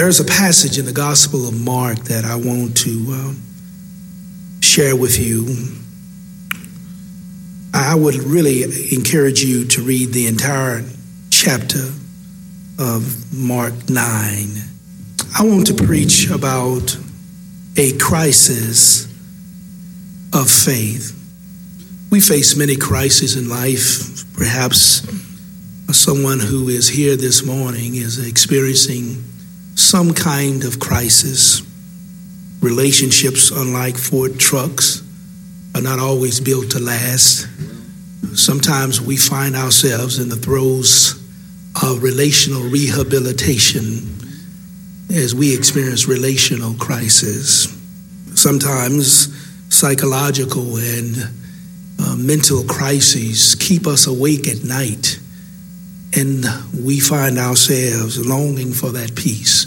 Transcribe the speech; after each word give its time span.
There's 0.00 0.18
a 0.18 0.24
passage 0.24 0.78
in 0.78 0.86
the 0.86 0.94
Gospel 0.94 1.46
of 1.46 1.52
Mark 1.52 1.98
that 2.04 2.24
I 2.24 2.34
want 2.34 2.74
to 2.78 3.06
uh, 3.10 3.34
share 4.62 4.96
with 4.96 5.18
you. 5.20 5.46
I 7.74 7.94
would 7.96 8.14
really 8.14 8.62
encourage 8.94 9.42
you 9.42 9.66
to 9.66 9.82
read 9.82 10.14
the 10.14 10.26
entire 10.26 10.82
chapter 11.28 11.84
of 12.78 13.30
Mark 13.30 13.74
9. 13.90 14.46
I 15.38 15.44
want 15.44 15.66
to 15.66 15.74
preach 15.74 16.30
about 16.30 16.96
a 17.76 17.92
crisis 17.98 19.04
of 20.32 20.50
faith. 20.50 21.14
We 22.10 22.20
face 22.20 22.56
many 22.56 22.76
crises 22.76 23.36
in 23.36 23.50
life. 23.50 24.24
Perhaps 24.34 25.06
someone 25.94 26.40
who 26.40 26.70
is 26.70 26.88
here 26.88 27.16
this 27.16 27.44
morning 27.44 27.96
is 27.96 28.26
experiencing 28.26 29.29
some 29.80 30.12
kind 30.12 30.64
of 30.64 30.78
crisis. 30.78 31.62
Relationships, 32.60 33.50
unlike 33.50 33.96
Ford 33.96 34.38
trucks, 34.38 35.02
are 35.74 35.80
not 35.80 35.98
always 35.98 36.40
built 36.40 36.70
to 36.72 36.78
last. 36.78 37.48
Sometimes 38.34 39.00
we 39.00 39.16
find 39.16 39.56
ourselves 39.56 40.18
in 40.18 40.28
the 40.28 40.36
throes 40.36 41.14
of 41.82 42.02
relational 42.02 42.62
rehabilitation 42.62 44.20
as 45.10 45.34
we 45.34 45.54
experience 45.54 46.06
relational 46.06 46.74
crisis. 46.74 47.76
Sometimes 48.34 49.34
psychological 49.74 50.76
and 50.76 51.16
uh, 51.98 52.16
mental 52.16 52.64
crises 52.64 53.54
keep 53.54 53.86
us 53.86 54.06
awake 54.06 54.46
at 54.48 54.62
night 54.62 55.18
and 56.16 56.44
we 56.74 56.98
find 56.98 57.38
ourselves 57.38 58.24
longing 58.24 58.72
for 58.72 58.90
that 58.90 59.14
peace 59.14 59.66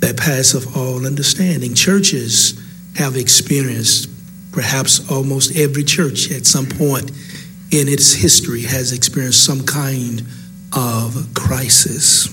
that 0.00 0.16
passeth 0.16 0.76
all 0.76 1.06
understanding. 1.06 1.74
Churches 1.74 2.60
have 2.96 3.16
experienced, 3.16 4.08
perhaps 4.52 5.10
almost 5.10 5.56
every 5.56 5.84
church 5.84 6.30
at 6.30 6.46
some 6.46 6.66
point 6.66 7.10
in 7.70 7.86
its 7.88 8.14
history 8.14 8.62
has 8.62 8.92
experienced 8.92 9.44
some 9.44 9.64
kind 9.64 10.22
of 10.74 11.34
crisis. 11.34 12.32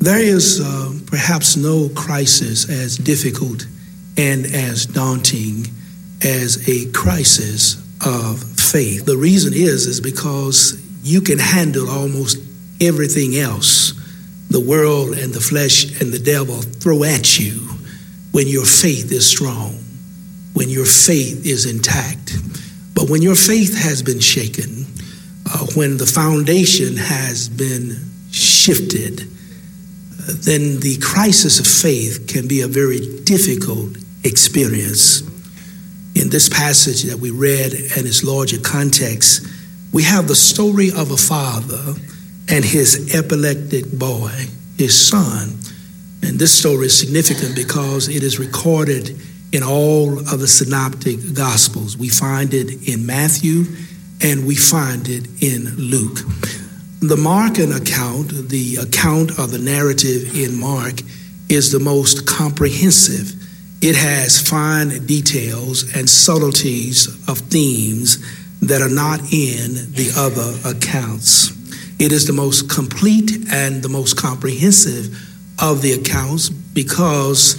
There 0.00 0.20
is 0.20 0.60
uh, 0.62 0.92
perhaps 1.06 1.56
no 1.56 1.88
crisis 1.90 2.68
as 2.68 2.98
difficult 2.98 3.66
and 4.18 4.44
as 4.44 4.86
daunting 4.86 5.66
as 6.22 6.68
a 6.68 6.90
crisis 6.92 7.82
of 8.04 8.42
faith. 8.60 9.06
The 9.06 9.16
reason 9.16 9.54
is 9.54 9.86
is 9.86 10.00
because 10.00 10.83
you 11.04 11.20
can 11.20 11.38
handle 11.38 11.88
almost 11.90 12.38
everything 12.80 13.36
else 13.36 13.92
the 14.48 14.60
world 14.60 15.18
and 15.18 15.34
the 15.34 15.40
flesh 15.40 16.00
and 16.00 16.12
the 16.12 16.18
devil 16.18 16.62
throw 16.62 17.04
at 17.04 17.38
you 17.38 17.52
when 18.32 18.46
your 18.46 18.64
faith 18.64 19.12
is 19.12 19.28
strong, 19.28 19.72
when 20.54 20.68
your 20.68 20.86
faith 20.86 21.44
is 21.44 21.66
intact. 21.66 22.36
But 22.94 23.10
when 23.10 23.20
your 23.20 23.34
faith 23.34 23.76
has 23.76 24.02
been 24.02 24.20
shaken, 24.20 24.86
uh, 25.52 25.66
when 25.74 25.96
the 25.96 26.06
foundation 26.06 26.96
has 26.96 27.48
been 27.48 27.96
shifted, 28.30 29.18
then 30.26 30.80
the 30.80 30.98
crisis 31.02 31.60
of 31.60 31.66
faith 31.66 32.28
can 32.28 32.48
be 32.48 32.62
a 32.62 32.68
very 32.68 33.00
difficult 33.24 33.96
experience. 34.24 35.20
In 36.14 36.30
this 36.30 36.48
passage 36.48 37.02
that 37.04 37.18
we 37.18 37.30
read 37.30 37.72
and 37.72 38.06
its 38.06 38.22
larger 38.24 38.60
context, 38.60 39.46
we 39.94 40.02
have 40.02 40.26
the 40.26 40.34
story 40.34 40.88
of 40.88 41.12
a 41.12 41.16
father 41.16 41.94
and 42.48 42.64
his 42.64 43.14
epileptic 43.14 43.90
boy, 43.92 44.32
his 44.76 45.08
son. 45.08 45.56
And 46.20 46.36
this 46.36 46.52
story 46.58 46.86
is 46.86 46.98
significant 46.98 47.54
because 47.54 48.08
it 48.08 48.24
is 48.24 48.40
recorded 48.40 49.16
in 49.52 49.62
all 49.62 50.18
of 50.18 50.40
the 50.40 50.48
synoptic 50.48 51.32
gospels. 51.32 51.96
We 51.96 52.08
find 52.08 52.52
it 52.52 52.88
in 52.88 53.06
Matthew 53.06 53.66
and 54.20 54.44
we 54.48 54.56
find 54.56 55.08
it 55.08 55.28
in 55.40 55.76
Luke. 55.76 56.16
The 57.00 57.16
Markan 57.16 57.76
account, 57.76 58.48
the 58.48 58.78
account 58.82 59.38
of 59.38 59.52
the 59.52 59.60
narrative 59.60 60.34
in 60.34 60.58
Mark, 60.58 60.94
is 61.48 61.70
the 61.70 61.78
most 61.78 62.26
comprehensive. 62.26 63.32
It 63.80 63.94
has 63.94 64.40
fine 64.40 65.06
details 65.06 65.94
and 65.94 66.10
subtleties 66.10 67.06
of 67.28 67.38
themes 67.38 68.18
that 68.68 68.82
are 68.82 68.88
not 68.88 69.20
in 69.32 69.74
the 69.92 70.12
other 70.16 70.76
accounts. 70.76 71.52
It 72.00 72.12
is 72.12 72.26
the 72.26 72.32
most 72.32 72.68
complete 72.68 73.30
and 73.52 73.82
the 73.82 73.88
most 73.88 74.16
comprehensive 74.16 75.16
of 75.60 75.82
the 75.82 75.92
accounts 75.92 76.48
because 76.48 77.56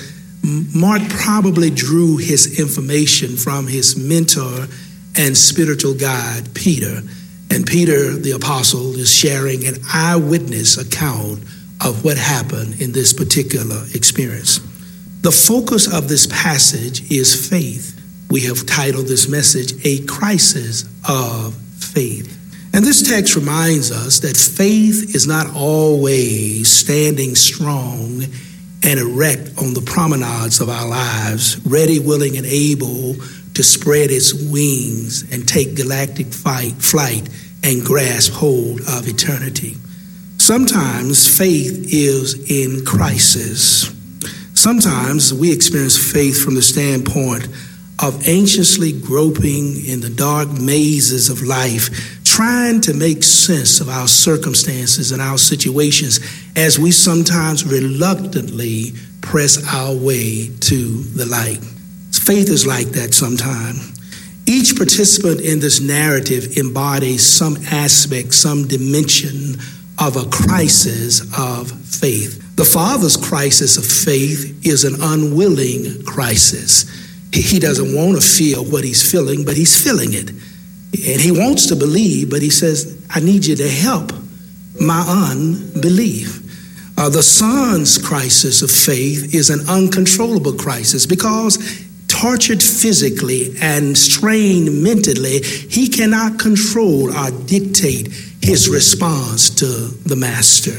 Mark 0.76 1.02
probably 1.10 1.70
drew 1.70 2.18
his 2.18 2.60
information 2.60 3.38
from 3.38 3.68
his 3.68 3.96
mentor 3.96 4.68
and 5.18 5.38
spiritual 5.38 5.96
guide, 5.96 6.54
Peter. 6.54 7.02
And 7.50 7.66
Peter, 7.66 8.14
the 8.14 8.32
apostle, 8.32 8.96
is 8.96 9.12
sharing 9.12 9.66
an 9.66 9.76
eyewitness 9.94 10.78
account 10.78 11.42
of 11.84 12.04
what 12.04 12.18
happened 12.18 12.82
in 12.82 12.92
this 12.92 13.14
particular 13.14 13.84
experience. 13.94 14.60
The 15.22 15.32
focus 15.32 15.92
of 15.92 16.08
this 16.08 16.28
passage 16.28 17.10
is 17.12 17.50
faith 17.50 17.94
we 18.30 18.41
have 18.41 18.66
titled 18.66 19.08
this 19.08 19.28
message, 19.28 19.74
A 19.86 20.06
Crisis 20.06 20.86
of 21.08 21.56
Faith. 21.56 22.31
And 22.74 22.84
this 22.84 23.08
text 23.08 23.36
reminds 23.36 23.91
us 23.91 24.19
that 24.19 24.36
faith 24.36 25.16
is 25.16 25.25
not 25.28 25.56
always 25.56 26.69
standing 26.69 27.36
strong 27.36 28.24
and 28.84 29.00
erect 29.00 29.58
on 29.58 29.74
the 29.74 29.84
promenades 29.86 30.59
of 30.59 30.69
our 30.69 30.88
lives, 30.88 31.66
ready, 31.66 32.00
willing, 32.00 32.36
and 32.38 32.46
able 32.46 33.16
to 33.53 33.63
spread 33.63 34.12
its 34.12 34.34
wings 34.34 35.24
and 35.31 35.47
take 35.47 35.75
galactic 35.75 36.28
fight, 36.28 36.74
flight 36.74 37.30
and 37.63 37.84
grasp 37.84 38.34
hold 38.34 38.81
of 38.81 39.07
eternity. 39.07 39.75
Sometimes 40.38 41.25
faith 41.38 41.88
is 41.94 42.52
in 42.52 42.86
crisis. 42.86 43.90
Sometimes 44.53 45.34
we 45.34 45.52
experience 45.52 45.97
faith 45.97 46.44
from 46.44 46.56
the 46.56 46.62
standpoint 46.62 47.48
of 48.00 48.27
anxiously 48.27 48.92
groping 48.92 49.86
in 49.86 50.01
the 50.01 50.09
dark 50.09 50.50
mazes 50.50 51.30
of 51.30 51.42
life, 51.42 52.24
trying 52.24 52.81
to 52.81 52.94
make 52.94 53.24
sense 53.24 53.80
of 53.80 53.88
our 53.88 54.07
circumstances 54.07 55.12
and 55.12 55.21
our 55.21 55.38
situations 55.38 56.19
as 56.56 56.77
we 56.77 56.92
sometimes 56.92 57.65
reluctantly 57.65 58.92
press 59.21 59.65
our 59.74 59.95
way 59.95 60.50
to 60.59 61.03
the 61.15 61.25
light. 61.25 61.63
Faith 62.12 62.50
is 62.50 62.68
like 62.68 62.88
that 62.88 63.13
sometimes. 63.13 63.94
Each 64.48 64.75
participant 64.75 65.41
in 65.41 65.59
this 65.59 65.80
narrative 65.80 66.57
embodies 66.57 67.25
some 67.25 67.57
aspect, 67.71 68.33
some 68.33 68.68
dimension 68.68 69.56
of 70.00 70.18
a 70.18 70.30
crisis 70.30 71.21
of 71.39 71.71
faith. 71.71 72.56
The 72.57 72.65
father's 72.65 73.18
crisis 73.18 73.77
of 73.77 73.86
faith 73.86 74.65
is 74.65 74.83
an 74.83 75.01
unwilling 75.01 76.03
crisis 76.03 77.05
he 77.42 77.60
doesn't 77.60 77.96
want 77.96 78.22
to 78.22 78.28
feel 78.28 78.64
what 78.64 78.84
he's 78.84 79.10
feeling, 79.10 79.46
but 79.46 79.56
he's 79.56 79.82
feeling 79.82 80.14
it. 80.14 80.30
And 80.30 81.22
he 81.22 81.32
wants 81.32 81.68
to 81.68 81.76
believe, 81.76 82.30
but 82.30 82.42
he 82.42 82.50
says, 82.50 83.06
I 83.10 83.20
need 83.20 83.46
you 83.46 83.56
to 83.58 83.68
help 83.68 84.12
my 84.80 85.04
unbelief. 85.08 86.42
Uh, 86.98 87.10
the 87.10 87.24
son's 87.24 87.98
crisis 87.98 88.62
of 88.62 88.72
faith 88.72 89.36
is 89.36 89.50
an 89.50 89.68
uncontrollable 89.68 90.54
crisis 90.54 91.06
because 91.06 91.58
tortured 92.08 92.64
physically 92.64 93.54
and 93.62 93.98
strained 93.98 94.82
mentally, 94.82 95.42
he 95.42 95.90
cannot 95.90 96.40
control 96.40 97.14
or 97.14 97.32
dictate 97.46 98.08
his 98.42 98.70
response 98.70 99.50
to 99.50 99.66
the 99.66 100.16
master. 100.16 100.72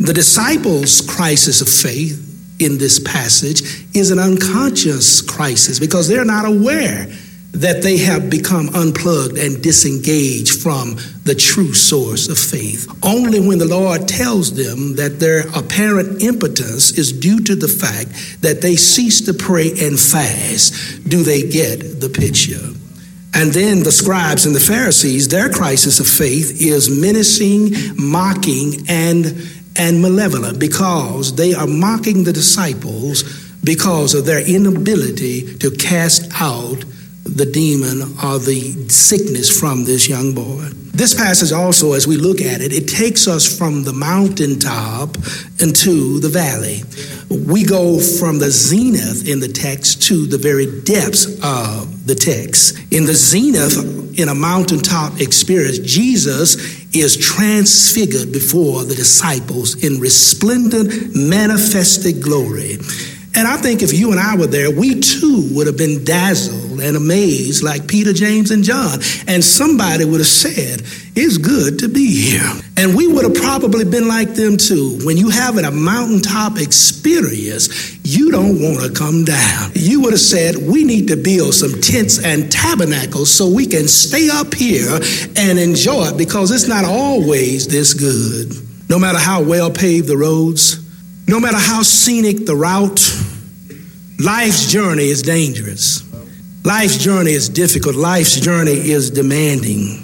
The 0.00 0.12
disciples' 0.12 1.00
crisis 1.00 1.60
of 1.60 1.68
faith 1.68 2.23
in 2.58 2.78
this 2.78 2.98
passage 3.00 3.62
is 3.94 4.10
an 4.10 4.18
unconscious 4.18 5.20
crisis 5.20 5.78
because 5.78 6.08
they're 6.08 6.24
not 6.24 6.46
aware 6.46 7.06
that 7.54 7.82
they 7.82 7.98
have 7.98 8.28
become 8.28 8.68
unplugged 8.74 9.38
and 9.38 9.62
disengaged 9.62 10.60
from 10.60 10.96
the 11.22 11.36
true 11.36 11.72
source 11.72 12.28
of 12.28 12.36
faith. 12.36 12.88
Only 13.02 13.38
when 13.38 13.58
the 13.58 13.64
Lord 13.64 14.08
tells 14.08 14.54
them 14.54 14.96
that 14.96 15.20
their 15.20 15.46
apparent 15.56 16.20
impotence 16.20 16.98
is 16.98 17.12
due 17.12 17.40
to 17.44 17.54
the 17.54 17.68
fact 17.68 18.42
that 18.42 18.60
they 18.60 18.74
cease 18.74 19.20
to 19.26 19.34
pray 19.34 19.70
and 19.70 19.98
fast 19.98 21.08
do 21.08 21.22
they 21.22 21.48
get 21.48 22.00
the 22.00 22.08
picture. 22.08 22.74
And 23.36 23.52
then 23.52 23.82
the 23.82 23.92
scribes 23.92 24.46
and 24.46 24.54
the 24.54 24.60
Pharisees, 24.60 25.28
their 25.28 25.48
crisis 25.48 26.00
of 26.00 26.06
faith 26.06 26.60
is 26.60 26.88
menacing, 26.90 27.74
mocking, 27.96 28.84
and, 28.88 29.26
and 29.76 30.00
malevolent 30.00 30.58
because 30.58 31.34
they 31.36 31.54
are 31.54 31.66
mocking 31.66 32.24
the 32.24 32.32
disciples 32.32 33.24
because 33.64 34.14
of 34.14 34.26
their 34.26 34.46
inability 34.46 35.56
to 35.58 35.70
cast 35.70 36.30
out 36.40 36.84
the 37.24 37.46
demon 37.46 38.02
or 38.22 38.38
the 38.38 38.88
sickness 38.88 39.58
from 39.58 39.84
this 39.84 40.08
young 40.08 40.34
boy. 40.34 40.68
This 40.94 41.14
passage 41.14 41.50
also, 41.50 41.94
as 41.94 42.06
we 42.06 42.16
look 42.16 42.40
at 42.40 42.60
it, 42.60 42.72
it 42.72 42.86
takes 42.86 43.26
us 43.26 43.58
from 43.58 43.82
the 43.82 43.92
mountaintop 43.92 45.16
into 45.58 46.20
the 46.20 46.28
valley. 46.28 46.82
We 47.28 47.64
go 47.64 47.98
from 47.98 48.38
the 48.38 48.50
zenith 48.50 49.26
in 49.26 49.40
the 49.40 49.48
text 49.48 50.02
to 50.04 50.26
the 50.26 50.38
very 50.38 50.82
depths 50.82 51.24
of 51.42 52.06
the 52.06 52.14
text. 52.14 52.78
In 52.92 53.06
the 53.06 53.14
zenith, 53.14 54.18
in 54.18 54.28
a 54.28 54.34
mountaintop 54.34 55.20
experience, 55.20 55.78
Jesus 55.78 56.83
is 56.94 57.16
transfigured 57.16 58.32
before 58.32 58.84
the 58.84 58.94
disciples 58.94 59.82
in 59.82 60.00
resplendent, 60.00 61.14
manifested 61.14 62.22
glory. 62.22 62.78
And 63.36 63.48
I 63.48 63.56
think 63.56 63.82
if 63.82 63.92
you 63.92 64.12
and 64.12 64.20
I 64.20 64.36
were 64.36 64.46
there, 64.46 64.70
we 64.70 65.00
too 65.00 65.48
would 65.52 65.66
have 65.66 65.76
been 65.76 66.04
dazzled 66.04 66.63
and 66.80 66.96
amazed 66.96 67.62
like 67.62 67.86
Peter, 67.86 68.12
James, 68.12 68.50
and 68.50 68.64
John. 68.64 69.00
And 69.26 69.42
somebody 69.42 70.04
would 70.04 70.20
have 70.20 70.26
said, 70.26 70.82
It's 71.14 71.38
good 71.38 71.78
to 71.80 71.88
be 71.88 72.06
here. 72.06 72.52
And 72.76 72.96
we 72.96 73.06
would 73.06 73.24
have 73.24 73.34
probably 73.34 73.84
been 73.84 74.08
like 74.08 74.34
them 74.34 74.56
too. 74.56 74.98
When 75.04 75.16
you 75.16 75.30
have 75.30 75.56
a 75.56 75.70
mountaintop 75.70 76.58
experience, 76.58 77.98
you 78.04 78.30
don't 78.30 78.60
want 78.60 78.84
to 78.84 78.92
come 78.92 79.24
down. 79.24 79.70
You 79.74 80.02
would 80.02 80.12
have 80.12 80.20
said, 80.20 80.56
We 80.56 80.84
need 80.84 81.08
to 81.08 81.16
build 81.16 81.54
some 81.54 81.80
tents 81.80 82.22
and 82.24 82.50
tabernacles 82.50 83.30
so 83.30 83.48
we 83.48 83.66
can 83.66 83.88
stay 83.88 84.28
up 84.30 84.54
here 84.54 84.94
and 85.36 85.58
enjoy 85.58 86.08
it 86.08 86.18
because 86.18 86.50
it's 86.50 86.68
not 86.68 86.84
always 86.84 87.68
this 87.68 87.94
good. 87.94 88.52
No 88.88 88.98
matter 88.98 89.18
how 89.18 89.42
well 89.42 89.70
paved 89.70 90.08
the 90.08 90.16
roads, 90.16 90.84
no 91.26 91.40
matter 91.40 91.58
how 91.58 91.82
scenic 91.82 92.44
the 92.44 92.54
route, 92.54 93.00
life's 94.20 94.70
journey 94.70 95.04
is 95.04 95.22
dangerous. 95.22 96.02
Life's 96.64 96.96
journey 96.96 97.32
is 97.32 97.50
difficult. 97.50 97.94
Life's 97.94 98.40
journey 98.40 98.72
is 98.72 99.10
demanding. 99.10 100.02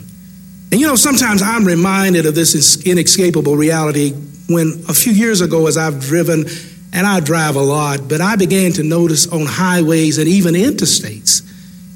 And 0.71 0.79
you 0.79 0.87
know, 0.87 0.95
sometimes 0.95 1.41
I'm 1.41 1.65
reminded 1.65 2.27
of 2.27 2.35
this 2.35 2.87
inescapable 2.87 3.57
reality 3.57 4.13
when 4.47 4.85
a 4.87 4.93
few 4.93 5.13
years 5.13 5.41
ago, 5.41 5.67
as 5.69 5.79
I've 5.79 6.01
driven, 6.01 6.45
and 6.93 7.07
I 7.07 7.21
drive 7.21 7.57
a 7.57 7.63
lot, 7.63 8.09
but 8.09 8.21
I 8.21 8.37
began 8.37 8.73
to 8.73 8.83
notice 8.83 9.27
on 9.29 9.47
highways 9.47 10.19
and 10.19 10.29
even 10.29 10.55
interstates, 10.55 11.47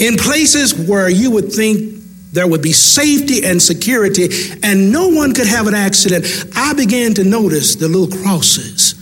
in 0.00 0.16
places 0.16 0.74
where 0.88 1.10
you 1.10 1.30
would 1.32 1.52
think 1.52 2.02
there 2.32 2.46
would 2.46 2.62
be 2.62 2.72
safety 2.72 3.44
and 3.44 3.62
security 3.62 4.28
and 4.62 4.90
no 4.90 5.08
one 5.08 5.34
could 5.34 5.46
have 5.46 5.66
an 5.66 5.74
accident, 5.74 6.26
I 6.56 6.72
began 6.72 7.12
to 7.14 7.24
notice 7.24 7.76
the 7.76 7.88
little 7.88 8.08
crosses 8.08 8.94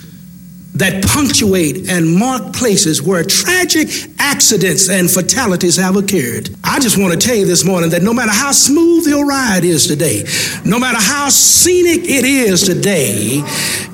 that 0.74 1.04
punctuate 1.04 1.90
and 1.90 2.16
mark 2.16 2.54
places 2.54 3.02
where 3.02 3.22
tragic 3.22 3.88
accidents 4.18 4.88
and 4.88 5.10
fatalities 5.10 5.76
have 5.76 5.96
occurred. 5.96 6.48
I 6.64 6.80
just 6.80 6.96
want 6.96 7.12
to 7.12 7.18
tell 7.18 7.36
you 7.36 7.44
this 7.44 7.64
morning 7.64 7.90
that 7.90 8.02
no 8.02 8.14
matter 8.14 8.32
how 8.32 8.52
smooth 8.52 9.06
your 9.06 9.26
ride 9.26 9.64
is 9.64 9.86
today, 9.86 10.24
no 10.64 10.78
matter 10.78 10.98
how 10.98 11.28
scenic 11.28 12.04
it 12.04 12.24
is 12.24 12.62
today, 12.62 13.42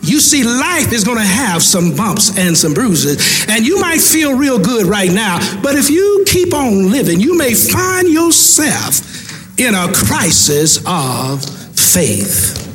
you 0.03 0.21
see, 0.21 0.45
life 0.45 0.93
is 0.93 1.03
going 1.03 1.19
to 1.19 1.25
have 1.25 1.63
some 1.63 1.97
bumps 1.97 2.39
and 2.39 2.57
some 2.57 2.75
bruises. 2.75 3.47
And 3.49 3.67
you 3.67 3.81
might 3.81 4.01
feel 4.01 4.39
real 4.39 4.59
good 4.59 4.87
right 4.87 5.11
now, 5.11 5.39
but 5.63 5.75
if 5.75 5.91
you 5.91 6.25
keep 6.27 6.55
on 6.55 6.93
living, 6.93 7.19
you 7.19 7.37
may 7.37 7.55
find 7.55 8.09
yourself 8.09 9.59
in 9.59 9.75
a 9.75 9.93
crisis 9.93 10.79
of 10.87 11.45
faith. 11.75 12.68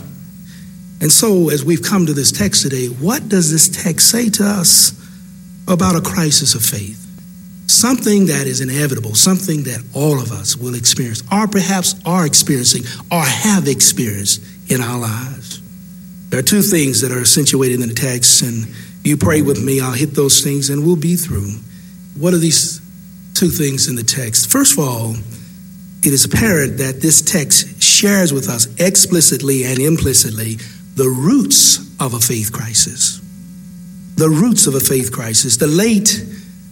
And 1.03 1.11
so, 1.11 1.49
as 1.49 1.65
we've 1.65 1.81
come 1.81 2.05
to 2.05 2.13
this 2.13 2.31
text 2.31 2.61
today, 2.61 2.87
what 2.87 3.27
does 3.27 3.51
this 3.51 3.67
text 3.83 4.09
say 4.09 4.29
to 4.29 4.43
us 4.45 4.93
about 5.67 5.97
a 5.97 6.01
crisis 6.01 6.55
of 6.55 6.63
faith? 6.63 6.97
Something 7.67 8.27
that 8.27 8.47
is 8.47 8.61
inevitable, 8.61 9.13
something 9.13 9.63
that 9.63 9.83
all 9.93 10.21
of 10.21 10.31
us 10.31 10.55
will 10.55 10.75
experience, 10.75 11.21
or 11.29 11.45
perhaps 11.45 11.95
are 12.05 12.25
experiencing, 12.25 12.83
or 13.11 13.19
have 13.19 13.67
experienced 13.67 14.41
in 14.71 14.79
our 14.79 14.97
lives. 14.97 15.61
There 16.29 16.39
are 16.39 16.41
two 16.41 16.61
things 16.61 17.01
that 17.01 17.11
are 17.11 17.19
accentuated 17.19 17.81
in 17.81 17.89
the 17.89 17.95
text, 17.95 18.41
and 18.41 18.65
you 19.03 19.17
pray 19.17 19.41
with 19.41 19.61
me, 19.61 19.81
I'll 19.81 19.91
hit 19.91 20.15
those 20.15 20.41
things 20.41 20.69
and 20.69 20.85
we'll 20.85 20.95
be 20.95 21.17
through. 21.17 21.51
What 22.17 22.33
are 22.33 22.37
these 22.37 22.79
two 23.33 23.49
things 23.49 23.89
in 23.89 23.97
the 23.97 24.03
text? 24.03 24.49
First 24.49 24.79
of 24.79 24.79
all, 24.79 25.15
it 26.01 26.13
is 26.13 26.23
apparent 26.23 26.77
that 26.77 27.01
this 27.01 27.21
text 27.21 27.83
shares 27.83 28.31
with 28.31 28.47
us 28.47 28.73
explicitly 28.79 29.65
and 29.65 29.79
implicitly 29.79 30.59
the 30.95 31.09
roots 31.09 31.79
of 31.99 32.13
a 32.13 32.19
faith 32.19 32.51
crisis. 32.51 33.19
The 34.15 34.29
roots 34.29 34.67
of 34.67 34.75
a 34.75 34.79
faith 34.79 35.11
crisis. 35.11 35.57
The 35.57 35.67
late 35.67 36.23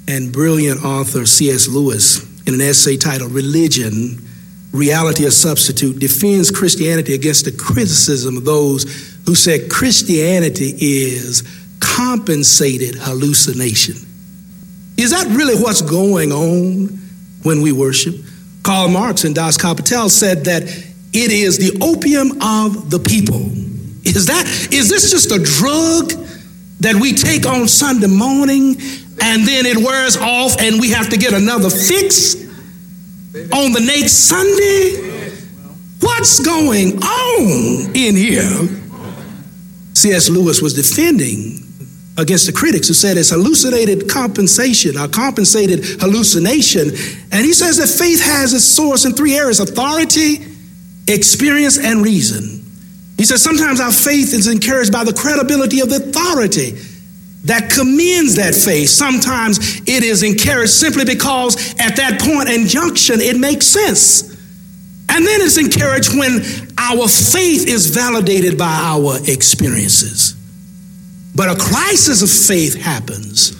and 0.07 0.31
brilliant 0.31 0.83
author 0.83 1.25
C.S. 1.25 1.68
Lewis, 1.68 2.21
in 2.47 2.53
an 2.53 2.62
essay 2.62 2.97
titled 2.97 3.31
Religion, 3.31 4.27
Reality 4.71 5.25
or 5.25 5.31
Substitute, 5.31 6.00
defends 6.00 6.51
Christianity 6.51 7.13
against 7.13 7.45
the 7.45 7.51
criticism 7.51 8.38
of 8.38 8.45
those 8.45 8.83
who 9.25 9.35
said 9.35 9.69
Christianity 9.71 10.74
is 10.77 11.44
compensated 11.79 12.95
hallucination. 12.95 13.95
Is 14.97 15.12
that 15.12 15.25
really 15.35 15.56
what's 15.56 15.81
going 15.81 16.31
on 16.31 16.88
when 17.43 17.62
we 17.62 17.72
worship? 17.72 18.15
Karl 18.63 18.88
Marx 18.88 19.24
and 19.24 19.34
Das 19.34 19.57
Kapital 19.57 20.10
said 20.10 20.45
that 20.45 20.63
it 20.63 21.31
is 21.31 21.57
the 21.57 21.79
opium 21.81 22.31
of 22.41 22.91
the 22.91 23.00
people. 23.00 23.70
Is 24.03 24.25
that 24.27 24.46
is 24.72 24.89
this 24.89 25.12
just 25.12 25.31
a 25.31 25.39
drug 25.39 26.12
that 26.79 26.96
we 26.96 27.13
take 27.13 27.46
on 27.46 27.67
Sunday 27.67 28.08
morning 28.08 28.75
and 29.22 29.48
then 29.48 29.65
it 29.65 29.77
wears 29.77 30.17
off 30.17 30.60
and 30.60 30.79
we 30.81 30.91
have 30.91 31.10
to 31.10 31.17
get 31.17 31.34
another 31.34 31.70
fix 31.70 32.36
on 33.53 33.72
the 33.72 33.84
next 33.86 34.13
Sunday? 34.27 35.12
What's 36.00 36.39
going 36.39 36.98
on 37.03 37.96
in 37.96 38.15
here? 38.15 38.79
C.S. 39.93 40.29
Lewis 40.29 40.62
was 40.62 40.74
defending 40.74 41.60
against 42.17 42.48
the 42.48 42.51
critics 42.51 42.88
who 42.88 42.93
said 42.93 43.17
it's 43.17 43.29
hallucinated 43.29 44.10
compensation 44.10 44.98
or 44.98 45.08
compensated 45.08 45.86
hallucination. 46.01 46.89
And 47.31 47.46
he 47.46 47.53
says 47.53 47.77
that 47.77 47.88
faith 47.88 48.22
has 48.24 48.53
its 48.53 48.65
source 48.65 49.05
in 49.05 49.13
three 49.13 49.36
areas 49.36 49.60
authority, 49.60 50.46
experience, 51.08 51.77
and 51.77 52.03
reason. 52.03 52.61
He 53.21 53.25
says 53.25 53.43
sometimes 53.43 53.79
our 53.79 53.91
faith 53.91 54.33
is 54.33 54.47
encouraged 54.47 54.91
by 54.91 55.03
the 55.03 55.13
credibility 55.13 55.79
of 55.79 55.91
the 55.91 55.97
authority 55.97 56.71
that 57.43 57.69
commends 57.69 58.37
that 58.37 58.55
faith. 58.55 58.89
Sometimes 58.89 59.79
it 59.81 60.01
is 60.01 60.23
encouraged 60.23 60.71
simply 60.71 61.05
because 61.05 61.75
at 61.79 61.97
that 61.97 62.19
point 62.19 62.49
and 62.49 62.67
junction 62.67 63.21
it 63.21 63.37
makes 63.39 63.67
sense. 63.67 64.23
And 65.07 65.23
then 65.23 65.39
it's 65.39 65.59
encouraged 65.59 66.17
when 66.17 66.41
our 66.79 67.07
faith 67.07 67.67
is 67.67 67.93
validated 67.93 68.57
by 68.57 68.65
our 68.65 69.17
experiences. 69.27 70.33
But 71.35 71.55
a 71.55 71.61
crisis 71.61 72.23
of 72.23 72.31
faith 72.31 72.73
happens 72.73 73.51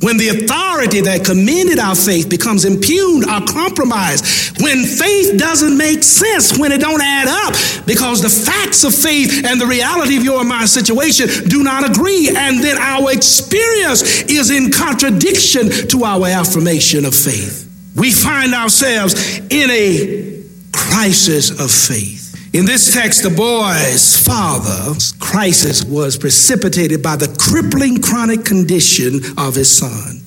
when 0.00 0.16
the 0.16 0.28
authority 0.28 1.02
that 1.02 1.24
commended 1.24 1.78
our 1.78 1.94
faith 1.94 2.28
becomes 2.28 2.64
impugned 2.64 3.24
or 3.24 3.40
compromised, 3.46 4.60
when 4.60 4.84
faith 4.84 5.38
doesn't 5.38 5.76
make 5.76 6.02
sense, 6.02 6.58
when 6.58 6.72
it 6.72 6.80
don't 6.80 7.02
add 7.02 7.28
up, 7.28 7.54
because 7.86 8.22
the 8.22 8.28
facts 8.28 8.84
of 8.84 8.94
faith 8.94 9.44
and 9.44 9.60
the 9.60 9.66
reality 9.66 10.16
of 10.16 10.24
your 10.24 10.40
and 10.40 10.48
my 10.48 10.64
situation 10.64 11.28
do 11.48 11.62
not 11.62 11.88
agree, 11.88 12.28
and 12.34 12.62
then 12.64 12.78
our 12.78 13.12
experience 13.12 14.22
is 14.22 14.50
in 14.50 14.70
contradiction 14.70 15.68
to 15.88 16.04
our 16.04 16.26
affirmation 16.26 17.04
of 17.04 17.14
faith. 17.14 17.68
We 17.96 18.10
find 18.10 18.54
ourselves 18.54 19.38
in 19.50 19.70
a 19.70 20.42
crisis 20.72 21.50
of 21.50 21.70
faith. 21.70 22.19
In 22.52 22.64
this 22.64 22.92
text, 22.92 23.22
the 23.22 23.30
boy's 23.30 24.16
father's 24.26 25.12
crisis 25.20 25.84
was 25.84 26.16
precipitated 26.16 27.00
by 27.00 27.14
the 27.14 27.28
crippling 27.38 28.02
chronic 28.02 28.44
condition 28.44 29.20
of 29.38 29.54
his 29.54 29.70
son. 29.70 30.20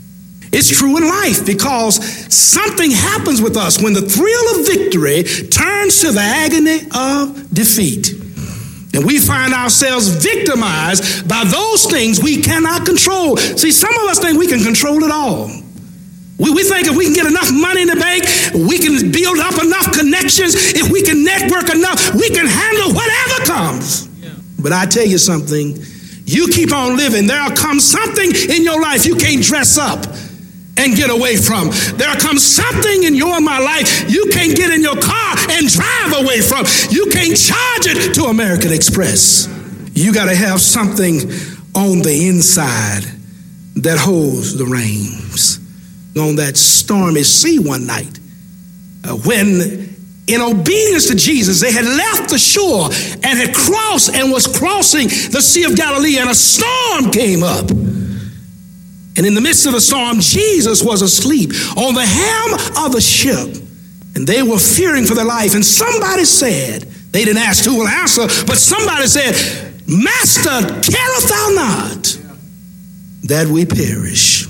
It's 0.53 0.70
true 0.70 0.96
in 0.96 1.03
life 1.03 1.46
because 1.46 2.00
something 2.34 2.92
happens 2.92 3.42
with 3.42 3.58
us 3.58 3.82
when 3.82 3.92
the 3.92 4.03
thrill 4.03 4.56
of 4.56 4.65
victory 4.65 5.24
turns 5.50 6.00
to 6.00 6.13
the 6.13 6.22
agony 6.22 6.88
of 6.96 7.53
defeat. 7.53 8.13
And 8.94 9.06
we 9.06 9.20
find 9.20 9.53
ourselves 9.53 10.08
victimized 10.08 11.27
by 11.27 11.44
those 11.44 11.88
things 11.88 12.24
we 12.24 12.42
cannot 12.42 12.86
control. 12.86 13.36
See, 13.36 13.72
some 13.72 13.94
of 13.96 14.10
us 14.10 14.20
think 14.20 14.39
we 14.39 14.48
can 14.48 14.63
control 14.63 15.03
it 15.03 15.12
all. 15.12 15.62
We, 16.43 16.51
we 16.51 16.63
think 16.63 16.88
if 16.88 16.95
we 16.95 17.05
can 17.05 17.13
get 17.13 17.25
enough 17.25 17.51
money 17.51 17.83
in 17.83 17.88
the 17.88 17.95
bank, 17.95 18.27
we 18.51 18.77
can 18.77 19.12
build 19.12 19.39
up 19.39 19.55
enough 19.63 19.95
connections, 19.95 20.75
if 20.75 20.91
we 20.91 21.01
can 21.01 21.23
network 21.23 21.71
enough, 21.71 22.13
we 22.13 22.27
can 22.29 22.45
handle 22.45 22.91
whatever 22.91 23.47
comes. 23.47 24.07
But 24.59 24.73
I 24.73 24.85
tell 24.85 25.05
you 25.05 25.17
something, 25.17 25.79
you 26.25 26.47
keep 26.47 26.71
on 26.71 26.97
living, 26.97 27.27
there'll 27.27 27.55
come 27.55 27.79
something 27.79 28.31
in 28.50 28.63
your 28.63 28.81
life 28.81 29.05
you 29.05 29.15
can't 29.15 29.43
dress 29.43 29.77
up 29.77 30.05
and 30.75 30.95
get 30.95 31.09
away 31.09 31.38
from. 31.38 31.69
There 31.95 32.13
comes 32.15 32.45
something 32.45 33.03
in 33.03 33.15
your 33.15 33.39
my 33.39 33.59
life 33.59 34.09
you 34.09 34.27
can't 34.31 34.55
get 34.55 34.71
in 34.71 34.81
your 34.81 35.00
car 35.00 35.35
and 35.50 35.67
drive 35.67 36.12
away 36.23 36.41
from. 36.41 36.65
You 36.89 37.07
can't 37.12 37.38
charge 37.38 37.88
it 37.88 38.13
to 38.15 38.25
American 38.25 38.71
Express. 38.71 39.47
You 39.93 40.13
got 40.13 40.25
to 40.25 40.35
have 40.35 40.59
something 40.59 41.19
on 41.75 42.01
the 42.01 42.27
inside 42.27 43.03
that 43.75 43.97
holds 44.00 44.57
the 44.57 44.65
reins. 44.65 45.62
On 46.15 46.36
that 46.36 46.58
stormy 46.58 47.24
sea 47.24 47.58
one 47.60 47.88
night, 47.88 48.20
uh, 49.03 49.15
when 49.15 49.93
in 50.27 50.41
obedience 50.41 51.08
to 51.08 51.15
Jesus, 51.15 51.60
they 51.60 51.72
had 51.72 51.86
left 51.86 52.29
the 52.29 52.38
shore 52.38 52.86
and 52.86 53.39
had 53.39 53.53
crossed 53.53 54.13
and 54.13 54.32
was 54.32 54.48
crossing 54.48 55.08
the 55.08 55.41
Sea 55.41 55.65
of 55.65 55.75
Galilee, 55.75 56.17
and 56.17 56.29
a 56.29 56.36
storm 56.36 57.12
came 57.12 57.43
up. 57.43 57.70
And 59.15 59.27
in 59.27 59.36
the 59.36 59.41
midst 59.41 59.65
of 59.65 59.74
the 59.74 59.82
storm, 59.82 60.20
Jesus 60.20 60.82
was 60.82 61.01
asleep 61.01 61.51
on 61.77 61.93
the 61.93 62.05
helm 62.05 62.86
of 62.86 62.93
the 62.93 63.01
ship. 63.01 63.62
And 64.15 64.25
they 64.25 64.43
were 64.43 64.60
fearing 64.60 65.05
for 65.05 65.13
their 65.13 65.25
life. 65.25 65.55
And 65.55 65.65
somebody 65.65 66.25
said, 66.25 66.84
they 67.12 67.25
didn't 67.25 67.41
ask 67.41 67.65
who 67.65 67.77
will 67.77 67.88
answer, 67.88 68.25
but 68.46 68.58
somebody 68.58 69.08
said, 69.08 69.34
Master, 69.88 70.82
carest 70.82 71.29
thou 71.29 71.50
not 71.53 72.17
that 73.24 73.48
we 73.48 73.65
perish? 73.65 74.48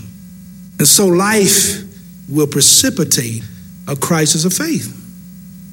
And 0.83 0.87
so 0.89 1.07
life 1.07 1.81
will 2.27 2.45
precipitate 2.45 3.41
a 3.87 3.95
crisis 3.95 4.43
of 4.43 4.51
faith. 4.51 4.91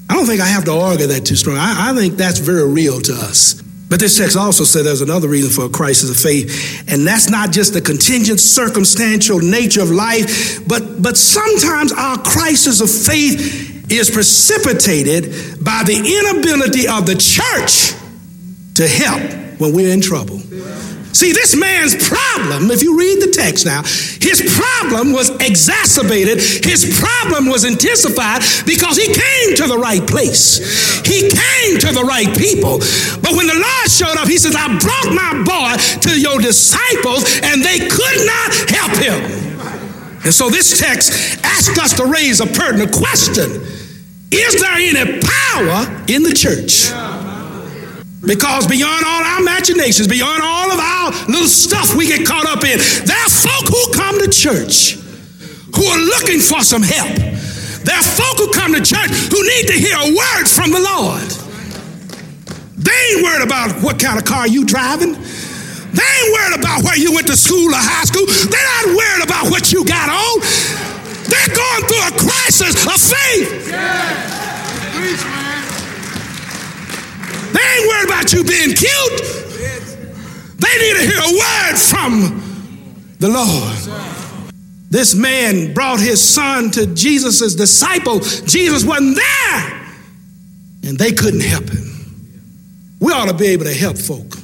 I 0.09 0.13
don't 0.13 0.25
think 0.25 0.39
I 0.39 0.45
have 0.45 0.63
to 0.63 0.71
argue 0.71 1.07
that 1.07 1.25
too 1.25 1.35
strong. 1.35 1.57
I, 1.57 1.89
I 1.91 1.93
think 1.93 2.13
that's 2.13 2.39
very 2.39 2.65
real 2.65 3.01
to 3.01 3.11
us. 3.11 3.61
But 3.89 3.99
this 3.99 4.17
text 4.17 4.37
also 4.37 4.63
said 4.63 4.85
there's 4.85 5.01
another 5.01 5.27
reason 5.27 5.51
for 5.51 5.65
a 5.65 5.69
crisis 5.69 6.09
of 6.09 6.15
faith, 6.15 6.85
and 6.87 7.05
that's 7.05 7.29
not 7.29 7.51
just 7.51 7.73
the 7.73 7.81
contingent, 7.81 8.39
circumstantial 8.39 9.39
nature 9.39 9.81
of 9.81 9.91
life, 9.91 10.65
but, 10.65 11.01
but 11.01 11.17
sometimes 11.17 11.91
our 11.91 12.17
crisis 12.19 12.79
of 12.79 12.89
faith 12.89 13.91
is 13.91 14.09
precipitated 14.09 15.25
by 15.61 15.83
the 15.85 15.97
inability 15.99 16.87
of 16.87 17.05
the 17.05 17.15
church 17.19 17.91
to 18.75 18.87
help 18.87 19.59
when 19.59 19.75
we're 19.75 19.93
in 19.93 19.99
trouble. 19.99 20.39
See, 21.13 21.33
this 21.33 21.55
man's 21.55 21.95
problem, 21.95 22.71
if 22.71 22.81
you 22.81 22.97
read 22.97 23.21
the 23.21 23.31
text 23.31 23.65
now, 23.65 23.83
his 23.83 24.41
problem 24.55 25.11
was 25.11 25.29
exacerbated, 25.41 26.39
his 26.39 26.99
problem 26.99 27.47
was 27.47 27.63
intensified 27.63 28.41
because 28.65 28.97
he 28.97 29.07
came 29.07 29.55
to 29.57 29.67
the 29.67 29.77
right 29.77 30.05
place. 30.07 31.01
He 31.05 31.29
came 31.29 31.79
to 31.79 31.91
the 31.91 32.03
right 32.07 32.31
people. 32.37 32.79
But 33.19 33.35
when 33.35 33.47
the 33.47 33.59
Lord 33.59 33.87
showed 33.91 34.17
up, 34.17 34.27
he 34.27 34.37
says, 34.37 34.55
I 34.55 34.67
brought 34.79 35.11
my 35.11 35.43
boy 35.43 35.75
to 36.07 36.19
your 36.19 36.39
disciples, 36.39 37.27
and 37.43 37.63
they 37.63 37.79
could 37.79 38.19
not 38.25 38.49
help 38.71 38.93
him. 38.97 39.41
And 40.23 40.33
so 40.33 40.49
this 40.49 40.79
text 40.79 41.11
asks 41.43 41.77
us 41.79 41.93
to 41.97 42.05
raise 42.05 42.41
a 42.41 42.45
pertinent 42.45 42.93
question 42.93 43.61
Is 44.31 44.61
there 44.61 44.73
any 44.73 45.19
power 45.19 46.05
in 46.07 46.23
the 46.23 46.33
church? 46.33 46.91
Because 48.21 48.67
beyond 48.67 49.03
all 49.05 49.23
our 49.23 49.41
imaginations, 49.41 50.07
beyond 50.07 50.41
all 50.43 50.71
of 50.71 50.79
our 50.79 51.09
little 51.25 51.49
stuff 51.49 51.95
we 51.95 52.07
get 52.07 52.25
caught 52.25 52.45
up 52.45 52.63
in, 52.63 52.77
there 53.05 53.17
are 53.17 53.33
folk 53.33 53.65
who 53.65 53.93
come 53.93 54.19
to 54.21 54.29
church 54.29 55.01
who 55.73 55.85
are 55.85 55.97
looking 55.97 56.39
for 56.39 56.61
some 56.61 56.83
help. 56.83 57.15
There 57.81 57.97
are 57.97 58.05
folk 58.05 58.37
who 58.37 58.51
come 58.53 58.73
to 58.73 58.81
church 58.81 59.09
who 59.33 59.41
need 59.41 59.65
to 59.67 59.73
hear 59.73 59.97
a 59.97 60.13
word 60.13 60.45
from 60.45 60.69
the 60.69 60.79
Lord. 60.79 61.25
They 62.77 62.93
ain't 62.93 63.23
worried 63.23 63.43
about 63.43 63.81
what 63.81 63.99
kind 63.99 64.19
of 64.19 64.25
car 64.25 64.47
you 64.47 64.65
driving. 64.65 65.13
They 65.13 66.05
ain't 66.05 66.33
worried 66.33 66.59
about 66.59 66.83
where 66.83 66.97
you 66.97 67.13
went 67.13 67.27
to 67.27 67.35
school 67.35 67.73
or 67.73 67.81
high 67.81 68.05
school. 68.05 68.25
They're 68.25 68.69
not 68.85 68.95
worried 68.95 69.23
about 69.25 69.49
what 69.49 69.71
you 69.73 69.83
got 69.83 70.09
on. 70.09 70.41
They're 71.25 71.55
going 71.57 71.83
through 71.89 72.05
a 72.05 72.13
crisis 72.21 72.85
of 72.85 73.01
faith. 73.01 73.69
Yeah. 73.69 75.40
They 77.53 77.61
ain't 77.61 77.87
worried 77.87 78.05
about 78.05 78.33
you 78.33 78.43
being 78.43 78.73
cute. 78.73 79.21
They 80.57 80.77
need 80.77 80.95
to 80.97 81.05
hear 81.05 81.19
a 81.19 81.33
word 81.37 81.77
from 81.77 82.41
the 83.19 83.29
Lord. 83.29 83.77
This 84.89 85.15
man 85.15 85.73
brought 85.73 85.99
his 85.99 86.21
son 86.21 86.69
to 86.71 86.85
Jesus' 86.87 87.55
disciple. 87.55 88.19
Jesus 88.19 88.83
wasn't 88.83 89.15
there, 89.15 89.81
and 90.83 90.97
they 90.97 91.11
couldn't 91.13 91.41
help 91.41 91.69
him. 91.69 91.87
We 92.99 93.13
ought 93.13 93.29
to 93.29 93.33
be 93.33 93.47
able 93.47 93.65
to 93.65 93.73
help 93.73 93.97
folk. 93.97 94.35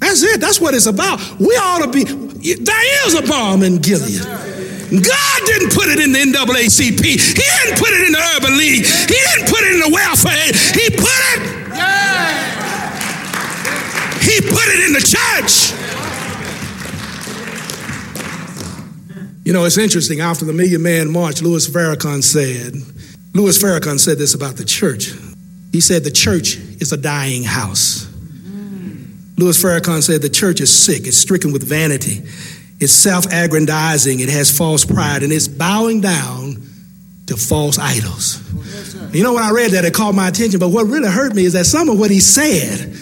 That's 0.00 0.22
it. 0.22 0.40
That's 0.40 0.60
what 0.60 0.74
it's 0.74 0.86
about. 0.86 1.20
We 1.38 1.54
ought 1.56 1.82
to 1.84 1.90
be. 1.90 2.04
There 2.04 3.06
is 3.06 3.14
a 3.14 3.22
balm 3.22 3.62
in 3.62 3.78
Gilead. 3.78 4.20
God 4.22 5.38
didn't 5.46 5.72
put 5.72 5.88
it 5.88 5.98
in 5.98 6.12
the 6.12 6.18
NAACP. 6.18 7.04
He 7.04 7.16
didn't 7.16 7.78
put 7.78 7.90
it 7.90 8.06
in 8.06 8.12
the 8.12 8.22
Urban 8.36 8.58
League. 8.58 8.84
He 8.84 9.16
didn't 9.16 9.48
put 9.48 9.62
it 9.62 9.74
in 9.74 9.80
the 9.80 9.90
welfare. 9.90 10.52
He 10.74 10.90
put 10.90 11.20
it 11.34 11.53
he 14.24 14.40
put 14.40 14.66
it 14.68 14.86
in 14.86 14.92
the 14.92 15.00
church. 15.00 15.72
You 19.44 19.52
know, 19.52 19.64
it's 19.64 19.76
interesting. 19.76 20.20
After 20.20 20.44
the 20.44 20.52
Million 20.54 20.82
Man 20.82 21.12
March, 21.12 21.42
Louis 21.42 21.68
Farrakhan 21.68 22.22
said, 22.22 22.74
Louis 23.34 23.62
Farrakhan 23.62 24.00
said 24.00 24.16
this 24.18 24.34
about 24.34 24.56
the 24.56 24.64
church. 24.64 25.12
He 25.70 25.80
said, 25.80 26.04
The 26.04 26.10
church 26.10 26.56
is 26.80 26.92
a 26.92 26.96
dying 26.96 27.42
house. 27.42 28.06
Mm. 28.06 29.38
Louis 29.38 29.62
Farrakhan 29.62 30.02
said, 30.02 30.22
The 30.22 30.30
church 30.30 30.60
is 30.60 30.72
sick, 30.72 31.06
it's 31.06 31.16
stricken 31.18 31.52
with 31.52 31.62
vanity, 31.62 32.22
it's 32.80 32.92
self 32.92 33.26
aggrandizing, 33.26 34.20
it 34.20 34.30
has 34.30 34.56
false 34.56 34.84
pride, 34.84 35.22
and 35.22 35.32
it's 35.32 35.48
bowing 35.48 36.00
down 36.00 36.62
to 37.26 37.36
false 37.36 37.78
idols. 37.78 38.40
You 39.14 39.22
know, 39.22 39.34
when 39.34 39.42
I 39.42 39.50
read 39.50 39.72
that, 39.72 39.84
it 39.84 39.94
caught 39.94 40.14
my 40.14 40.28
attention, 40.28 40.60
but 40.60 40.68
what 40.68 40.86
really 40.86 41.08
hurt 41.08 41.34
me 41.34 41.44
is 41.44 41.52
that 41.54 41.64
some 41.64 41.88
of 41.88 41.98
what 41.98 42.10
he 42.10 42.20
said 42.20 42.94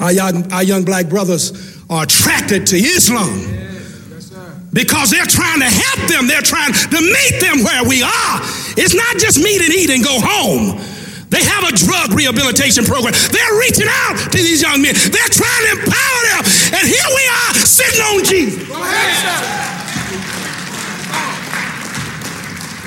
Our 0.00 0.12
young, 0.12 0.50
our 0.50 0.62
young 0.62 0.84
black 0.84 1.08
brothers 1.08 1.78
are 1.90 2.04
attracted 2.04 2.66
to 2.68 2.76
Islam 2.76 3.36
because 4.72 5.10
they're 5.10 5.26
trying 5.26 5.60
to 5.60 5.66
help 5.68 6.08
them. 6.08 6.26
They're 6.26 6.40
trying 6.40 6.72
to 6.72 7.00
meet 7.00 7.40
them 7.40 7.62
where 7.62 7.84
we 7.84 8.02
are. 8.02 8.40
It's 8.80 8.94
not 8.94 9.18
just 9.18 9.38
meet 9.38 9.60
and 9.60 9.74
eat 9.74 9.90
and 9.90 10.02
go 10.02 10.18
home. 10.18 10.80
They 11.30 11.42
have 11.42 11.64
a 11.64 11.72
drug 11.72 12.12
rehabilitation 12.12 12.84
program. 12.84 13.14
They're 13.30 13.56
reaching 13.58 13.88
out 13.88 14.18
to 14.34 14.38
these 14.38 14.62
young 14.62 14.82
men. 14.82 14.94
They're 14.94 15.32
trying 15.32 15.64
to 15.66 15.72
empower 15.78 16.22
them. 16.34 16.42
And 16.74 16.84
here 16.84 17.10
we 17.10 17.24
are 17.30 17.54
sitting 17.54 18.02
on 18.02 18.24
Jesus. 18.24 18.66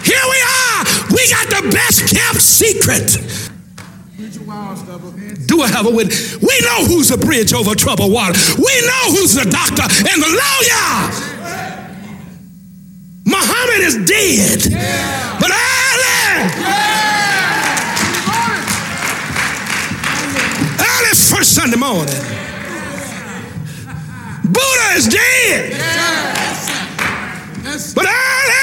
Here 0.04 0.26
we 0.30 0.40
are. 0.44 0.80
We 1.10 1.24
got 1.32 1.48
the 1.50 1.72
best 1.72 2.14
kept 2.14 2.42
secret 2.42 3.18
do 5.46 5.62
I 5.62 5.68
have 5.68 5.86
a 5.86 5.90
witness? 5.90 6.38
We 6.38 6.60
know 6.62 6.86
who's 6.86 7.10
the 7.10 7.18
bridge 7.18 7.54
over 7.54 7.76
troubled 7.76 8.12
water. 8.12 8.34
We 8.58 8.74
know 8.88 9.04
who's 9.14 9.34
the 9.34 9.46
doctor 9.50 9.84
and 9.84 10.22
the 10.22 10.32
lawyer. 10.34 10.90
Muhammad 13.26 13.82
is 13.82 13.96
dead. 14.06 14.60
But 15.40 15.52
early, 15.52 15.83
Sunday 21.64 21.78
morning, 21.78 22.14
Buddha 24.44 24.90
is 24.96 25.08
dead. 25.08 25.72
Yeah. 25.72 26.60
But 27.96 28.06
early. 28.06 28.54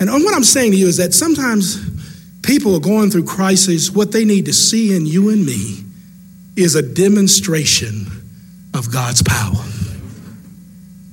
And 0.00 0.10
what 0.24 0.34
I'm 0.34 0.42
saying 0.42 0.72
to 0.72 0.76
you 0.76 0.88
is 0.88 0.96
that 0.96 1.14
sometimes 1.14 1.78
people 2.42 2.74
are 2.74 2.80
going 2.80 3.10
through 3.10 3.26
crises. 3.26 3.92
What 3.92 4.10
they 4.10 4.24
need 4.24 4.46
to 4.46 4.52
see 4.52 4.96
in 4.96 5.06
you 5.06 5.30
and 5.30 5.46
me 5.46 5.84
is 6.56 6.74
a 6.74 6.82
demonstration 6.82 8.06
of 8.74 8.92
God's 8.92 9.22
power. 9.22 9.64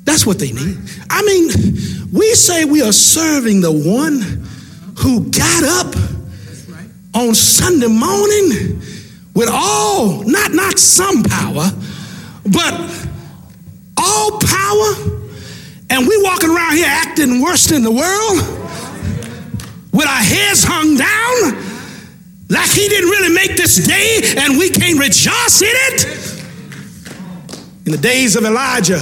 That's 0.03 0.25
what 0.25 0.39
they 0.39 0.51
need. 0.51 0.79
I 1.11 1.21
mean, 1.21 1.51
we 2.11 2.33
say 2.33 2.65
we 2.65 2.81
are 2.81 2.91
serving 2.91 3.61
the 3.61 3.71
one 3.71 4.47
who 4.97 5.29
got 5.29 5.63
up 5.63 6.22
on 7.13 7.35
Sunday 7.35 7.87
morning 7.87 8.81
with 9.33 9.49
all, 9.51 10.23
not, 10.23 10.53
not 10.53 10.79
some 10.79 11.23
power, 11.23 11.69
but 12.45 12.73
all 13.97 14.39
power. 14.39 15.19
And 15.89 16.07
we 16.07 16.21
walking 16.23 16.49
around 16.49 16.75
here 16.75 16.87
acting 16.87 17.41
worse 17.41 17.67
than 17.67 17.83
the 17.83 17.91
world 17.91 18.63
with 19.91 20.07
our 20.07 20.23
heads 20.23 20.63
hung 20.63 20.97
down 20.97 21.73
like 22.49 22.69
he 22.69 22.87
didn't 22.87 23.09
really 23.09 23.33
make 23.33 23.55
this 23.57 23.85
day 23.85 24.21
and 24.37 24.57
we 24.57 24.69
can't 24.69 24.99
rejoice 24.99 25.61
in 25.61 25.69
it. 25.71 26.33
In 27.85 27.91
the 27.91 27.97
days 27.97 28.35
of 28.35 28.43
Elijah, 28.43 28.99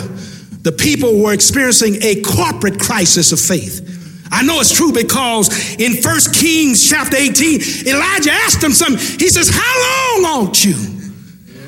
the 0.63 0.71
people 0.71 1.19
were 1.19 1.33
experiencing 1.33 1.95
a 2.01 2.21
corporate 2.21 2.79
crisis 2.79 3.31
of 3.31 3.39
faith. 3.39 3.90
I 4.31 4.43
know 4.43 4.59
it's 4.59 4.75
true 4.75 4.93
because 4.93 5.75
in 5.79 6.01
1 6.01 6.19
Kings 6.33 6.89
chapter 6.89 7.17
18, 7.17 7.87
Elijah 7.87 8.31
asked 8.31 8.63
him 8.63 8.71
something. 8.71 8.97
He 9.19 9.29
says, 9.29 9.49
How 9.53 10.21
long 10.21 10.23
halt 10.25 10.63
you? 10.63 10.75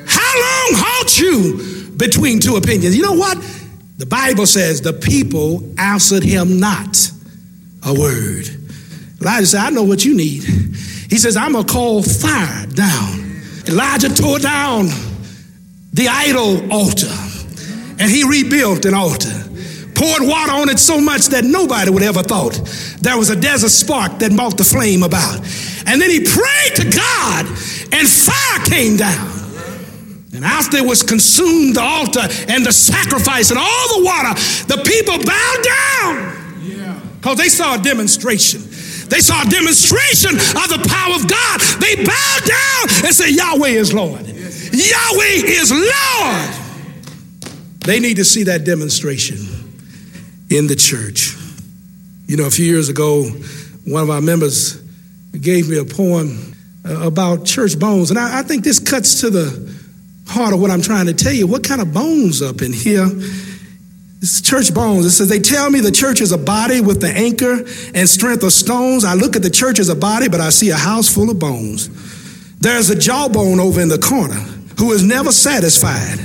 How 0.06 0.34
long 0.36 0.82
halt 0.82 1.20
you 1.20 1.92
between 1.98 2.40
two 2.40 2.56
opinions? 2.56 2.96
You 2.96 3.04
know 3.04 3.14
what? 3.14 3.38
The 3.98 4.06
Bible 4.06 4.46
says 4.46 4.82
the 4.82 4.94
people 4.94 5.64
answered 5.78 6.24
him 6.24 6.60
not 6.60 7.12
a 7.86 7.94
word. 7.94 8.48
Elijah 9.22 9.46
said, 9.46 9.60
I 9.62 9.70
know 9.70 9.84
what 9.84 10.04
you 10.04 10.16
need. 10.16 10.44
He 10.44 11.18
says, 11.18 11.38
I'm 11.38 11.54
going 11.54 11.66
to 11.66 11.72
call 11.72 12.02
fire 12.02 12.66
down. 12.68 13.42
Elijah 13.68 14.10
tore 14.10 14.40
down 14.40 14.88
the 15.94 16.08
idol 16.10 16.72
altar 16.74 17.08
and 18.00 18.10
he 18.12 18.24
rebuilt 18.24 18.86
an 18.86 18.94
altar 18.94 19.43
poured 20.04 20.28
water 20.28 20.52
on 20.52 20.68
it 20.68 20.80
so 20.80 21.00
much 21.00 21.28
that 21.28 21.46
nobody 21.46 21.90
would 21.90 22.04
ever 22.04 22.22
thought 22.22 22.60
there 23.00 23.18
was 23.18 23.30
a 23.30 23.40
desert 23.40 23.70
spark 23.70 24.20
that 24.20 24.36
brought 24.36 24.58
the 24.58 24.64
flame 24.64 25.02
about. 25.02 25.40
And 25.88 26.02
then 26.02 26.12
he 26.12 26.20
prayed 26.20 26.76
to 26.76 26.86
God, 26.92 27.48
and 27.96 28.04
fire 28.04 28.60
came 28.68 28.98
down. 28.98 29.32
And 30.36 30.44
after 30.44 30.78
it 30.78 30.86
was 30.86 31.04
consumed, 31.04 31.78
the 31.78 31.82
altar 31.82 32.28
and 32.50 32.66
the 32.66 32.74
sacrifice 32.74 33.50
and 33.50 33.60
all 33.60 33.88
the 33.96 34.04
water, 34.04 34.34
the 34.68 34.84
people 34.84 35.24
bowed 35.24 35.62
down 35.64 36.36
because 37.16 37.38
they 37.38 37.48
saw 37.48 37.76
a 37.76 37.82
demonstration. 37.82 38.60
They 39.08 39.22
saw 39.22 39.44
a 39.44 39.50
demonstration 39.50 40.36
of 40.36 40.68
the 40.68 40.84
power 40.84 41.16
of 41.16 41.30
God. 41.30 41.62
They 41.80 41.96
bowed 42.04 42.44
down 42.44 43.08
and 43.08 43.14
said, 43.16 43.30
Yahweh 43.30 43.80
is 43.80 43.94
Lord. 43.94 44.26
Yahweh 44.28 45.48
is 45.48 45.72
Lord. 45.72 46.50
They 47.86 48.00
need 48.00 48.18
to 48.18 48.26
see 48.26 48.44
that 48.44 48.66
demonstration 48.66 49.53
in 50.54 50.68
the 50.68 50.76
church. 50.76 51.36
You 52.28 52.38
know, 52.38 52.46
a 52.46 52.52
few 52.52 52.66
years 52.66 52.88
ago, 52.88 53.24
one 53.86 54.04
of 54.04 54.10
our 54.10 54.22
members 54.22 54.80
gave 55.32 55.68
me 55.68 55.80
a 55.80 55.86
poem 55.86 56.56
uh, 56.88 57.08
about 57.08 57.46
church 57.46 57.78
bones, 57.80 58.12
and 58.12 58.20
I, 58.20 58.40
I 58.40 58.44
think 58.44 58.64
this 58.64 58.80
cuts 58.80 59.22
to 59.22 59.30
the 59.32 59.74
heart 60.28 60.54
of 60.54 60.62
what 60.62 60.70
I'm 60.70 60.82
trying 60.82 61.08
to 61.08 61.14
tell 61.14 61.34
you. 61.34 61.48
What 61.48 61.64
kind 61.64 61.82
of 61.82 61.94
bones 61.94 62.42
up 62.42 62.62
in 62.62 62.72
here? 62.72 63.08
It's 64.22 64.42
church 64.42 64.74
bones. 64.74 65.06
It 65.06 65.12
says, 65.12 65.28
They 65.28 65.40
tell 65.40 65.70
me 65.70 65.82
the 65.82 65.92
church 65.92 66.22
is 66.22 66.32
a 66.32 66.38
body 66.38 66.82
with 66.82 67.02
the 67.02 67.10
anchor 67.10 67.66
and 67.94 68.08
strength 68.08 68.44
of 68.44 68.54
stones. 68.54 69.04
I 69.04 69.16
look 69.16 69.36
at 69.36 69.42
the 69.42 69.50
church 69.50 69.80
as 69.80 69.90
a 69.90 69.96
body, 69.96 70.30
but 70.30 70.40
I 70.40 70.50
see 70.50 70.70
a 70.70 70.78
house 70.78 71.14
full 71.14 71.30
of 71.30 71.40
bones. 71.40 71.90
There's 72.60 72.90
a 72.90 72.96
jawbone 72.96 73.60
over 73.60 73.82
in 73.82 73.90
the 73.90 73.98
corner 73.98 74.40
who 74.78 74.94
is 74.94 75.04
never 75.04 75.32
satisfied 75.32 76.20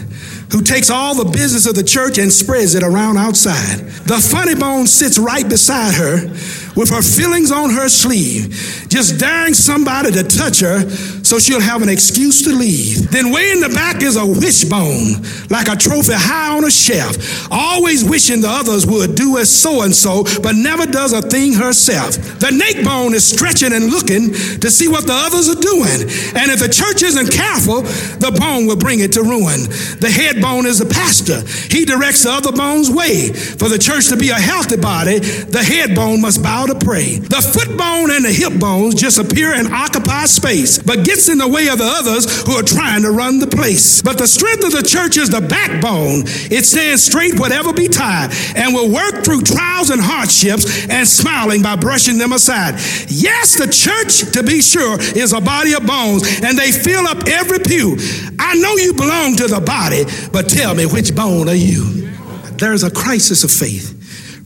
who 0.50 0.62
takes 0.62 0.90
all 0.90 1.14
the 1.14 1.30
business 1.30 1.66
of 1.66 1.74
the 1.74 1.84
church 1.84 2.18
and 2.18 2.32
spreads 2.32 2.74
it 2.74 2.82
around 2.82 3.18
outside. 3.18 3.78
The 4.06 4.18
funny 4.18 4.54
bone 4.54 4.86
sits 4.86 5.18
right 5.18 5.46
beside 5.48 5.94
her 5.94 6.18
with 6.76 6.90
her 6.90 7.02
feelings 7.02 7.50
on 7.50 7.70
her 7.70 7.88
sleeve, 7.88 8.86
just 8.88 9.18
daring 9.18 9.54
somebody 9.54 10.12
to 10.12 10.22
touch 10.22 10.60
her 10.60 10.88
so 11.28 11.38
she'll 11.38 11.60
have 11.60 11.82
an 11.82 11.88
excuse 11.88 12.42
to 12.42 12.50
leave. 12.50 13.10
Then 13.10 13.32
way 13.32 13.50
in 13.52 13.60
the 13.60 13.68
back 13.68 14.02
is 14.02 14.16
a 14.16 14.24
wishbone, 14.24 15.22
like 15.50 15.68
a 15.68 15.76
trophy 15.76 16.14
high 16.14 16.56
on 16.56 16.64
a 16.64 16.70
shelf, 16.70 17.16
always 17.50 18.04
wishing 18.04 18.40
the 18.40 18.48
others 18.48 18.86
would 18.86 19.14
do 19.14 19.38
as 19.38 19.50
so 19.50 19.82
and 19.82 19.94
so, 19.94 20.24
but 20.42 20.54
never 20.54 20.86
does 20.86 21.12
a 21.12 21.22
thing 21.22 21.52
herself. 21.52 22.16
The 22.40 22.50
neck 22.50 22.84
bone 22.84 23.14
is 23.14 23.28
stretching 23.28 23.72
and 23.72 23.90
looking 23.90 24.32
to 24.60 24.70
see 24.70 24.88
what 24.88 25.06
the 25.06 25.14
others 25.14 25.48
are 25.48 25.60
doing. 25.60 26.08
And 26.34 26.50
if 26.50 26.60
the 26.60 26.68
church 26.72 27.02
isn't 27.02 27.30
careful, 27.32 27.82
the 28.18 28.34
bone 28.38 28.66
will 28.66 28.76
bring 28.76 29.00
it 29.00 29.12
to 29.12 29.22
ruin. 29.22 29.68
The 30.00 30.10
head 30.10 30.40
bone 30.40 30.66
is 30.66 30.78
the 30.78 30.86
pastor. 30.86 31.44
He 31.68 31.84
directs 31.84 32.24
the 32.24 32.32
other 32.32 32.52
bone's 32.52 32.90
way. 32.90 33.32
For 33.32 33.68
the 33.68 33.78
church 33.78 34.08
to 34.08 34.16
be 34.16 34.30
a 34.30 34.40
healthy 34.40 34.76
body, 34.76 35.18
the 35.18 35.62
head 35.62 35.94
bone 35.94 36.20
must 36.20 36.42
bow 36.42 36.57
to 36.66 36.74
pray. 36.74 37.18
The 37.18 37.42
foot 37.42 37.76
bone 37.76 38.10
and 38.10 38.24
the 38.24 38.32
hip 38.32 38.58
bones 38.58 38.94
just 38.94 39.18
appear 39.18 39.52
and 39.52 39.68
occupy 39.68 40.24
space, 40.26 40.78
but 40.78 41.04
gets 41.04 41.28
in 41.28 41.38
the 41.38 41.48
way 41.48 41.68
of 41.68 41.78
the 41.78 41.86
others 41.86 42.46
who 42.46 42.52
are 42.52 42.62
trying 42.62 43.02
to 43.02 43.10
run 43.10 43.38
the 43.38 43.46
place. 43.46 44.02
But 44.02 44.18
the 44.18 44.26
strength 44.26 44.64
of 44.64 44.72
the 44.72 44.82
church 44.82 45.16
is 45.16 45.30
the 45.30 45.40
backbone. 45.40 46.24
It 46.50 46.64
stands 46.64 47.04
straight, 47.04 47.38
whatever 47.38 47.72
be 47.72 47.88
tied, 47.88 48.30
and 48.56 48.74
will 48.74 48.92
work 48.92 49.24
through 49.24 49.42
trials 49.42 49.90
and 49.90 50.00
hardships 50.00 50.88
and 50.88 51.06
smiling 51.06 51.62
by 51.62 51.76
brushing 51.76 52.18
them 52.18 52.32
aside. 52.32 52.74
Yes, 53.08 53.58
the 53.58 53.68
church, 53.68 54.32
to 54.32 54.42
be 54.42 54.60
sure, 54.60 54.98
is 55.00 55.32
a 55.32 55.40
body 55.40 55.74
of 55.74 55.86
bones, 55.86 56.40
and 56.42 56.56
they 56.56 56.72
fill 56.72 57.06
up 57.06 57.26
every 57.26 57.58
pew. 57.58 57.96
I 58.38 58.54
know 58.54 58.76
you 58.76 58.94
belong 58.94 59.36
to 59.36 59.46
the 59.46 59.60
body, 59.60 60.04
but 60.32 60.48
tell 60.48 60.74
me, 60.74 60.86
which 60.86 61.14
bone 61.14 61.48
are 61.48 61.54
you? 61.54 62.08
There's 62.56 62.82
a 62.82 62.90
crisis 62.90 63.44
of 63.44 63.50
faith 63.50 63.97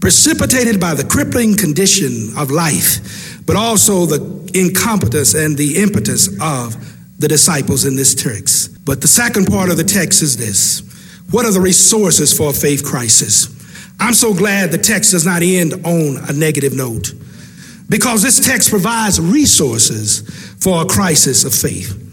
precipitated 0.02 0.80
by 0.80 0.94
the 0.94 1.04
crippling 1.04 1.56
condition 1.56 2.36
of 2.36 2.50
life, 2.50 3.40
but 3.46 3.54
also 3.54 4.04
the 4.04 4.18
incompetence 4.52 5.32
and 5.32 5.56
the 5.56 5.80
impetus 5.80 6.26
of 6.42 6.74
the 7.20 7.28
disciples 7.28 7.84
in 7.84 7.94
this 7.94 8.12
text. 8.12 8.84
But 8.84 9.00
the 9.00 9.06
second 9.06 9.46
part 9.46 9.70
of 9.70 9.76
the 9.76 9.84
text 9.84 10.20
is 10.20 10.36
this 10.36 10.80
What 11.30 11.46
are 11.46 11.52
the 11.52 11.60
resources 11.60 12.36
for 12.36 12.50
a 12.50 12.52
faith 12.52 12.84
crisis? 12.84 13.46
I'm 14.00 14.12
so 14.12 14.34
glad 14.34 14.72
the 14.72 14.78
text 14.78 15.12
does 15.12 15.24
not 15.24 15.42
end 15.42 15.74
on 15.86 16.16
a 16.28 16.32
negative 16.32 16.74
note 16.74 17.12
because 17.88 18.22
this 18.22 18.44
text 18.44 18.70
provides 18.70 19.20
resources 19.20 20.28
for 20.60 20.82
a 20.82 20.84
crisis 20.84 21.44
of 21.44 21.54
faith. 21.54 22.11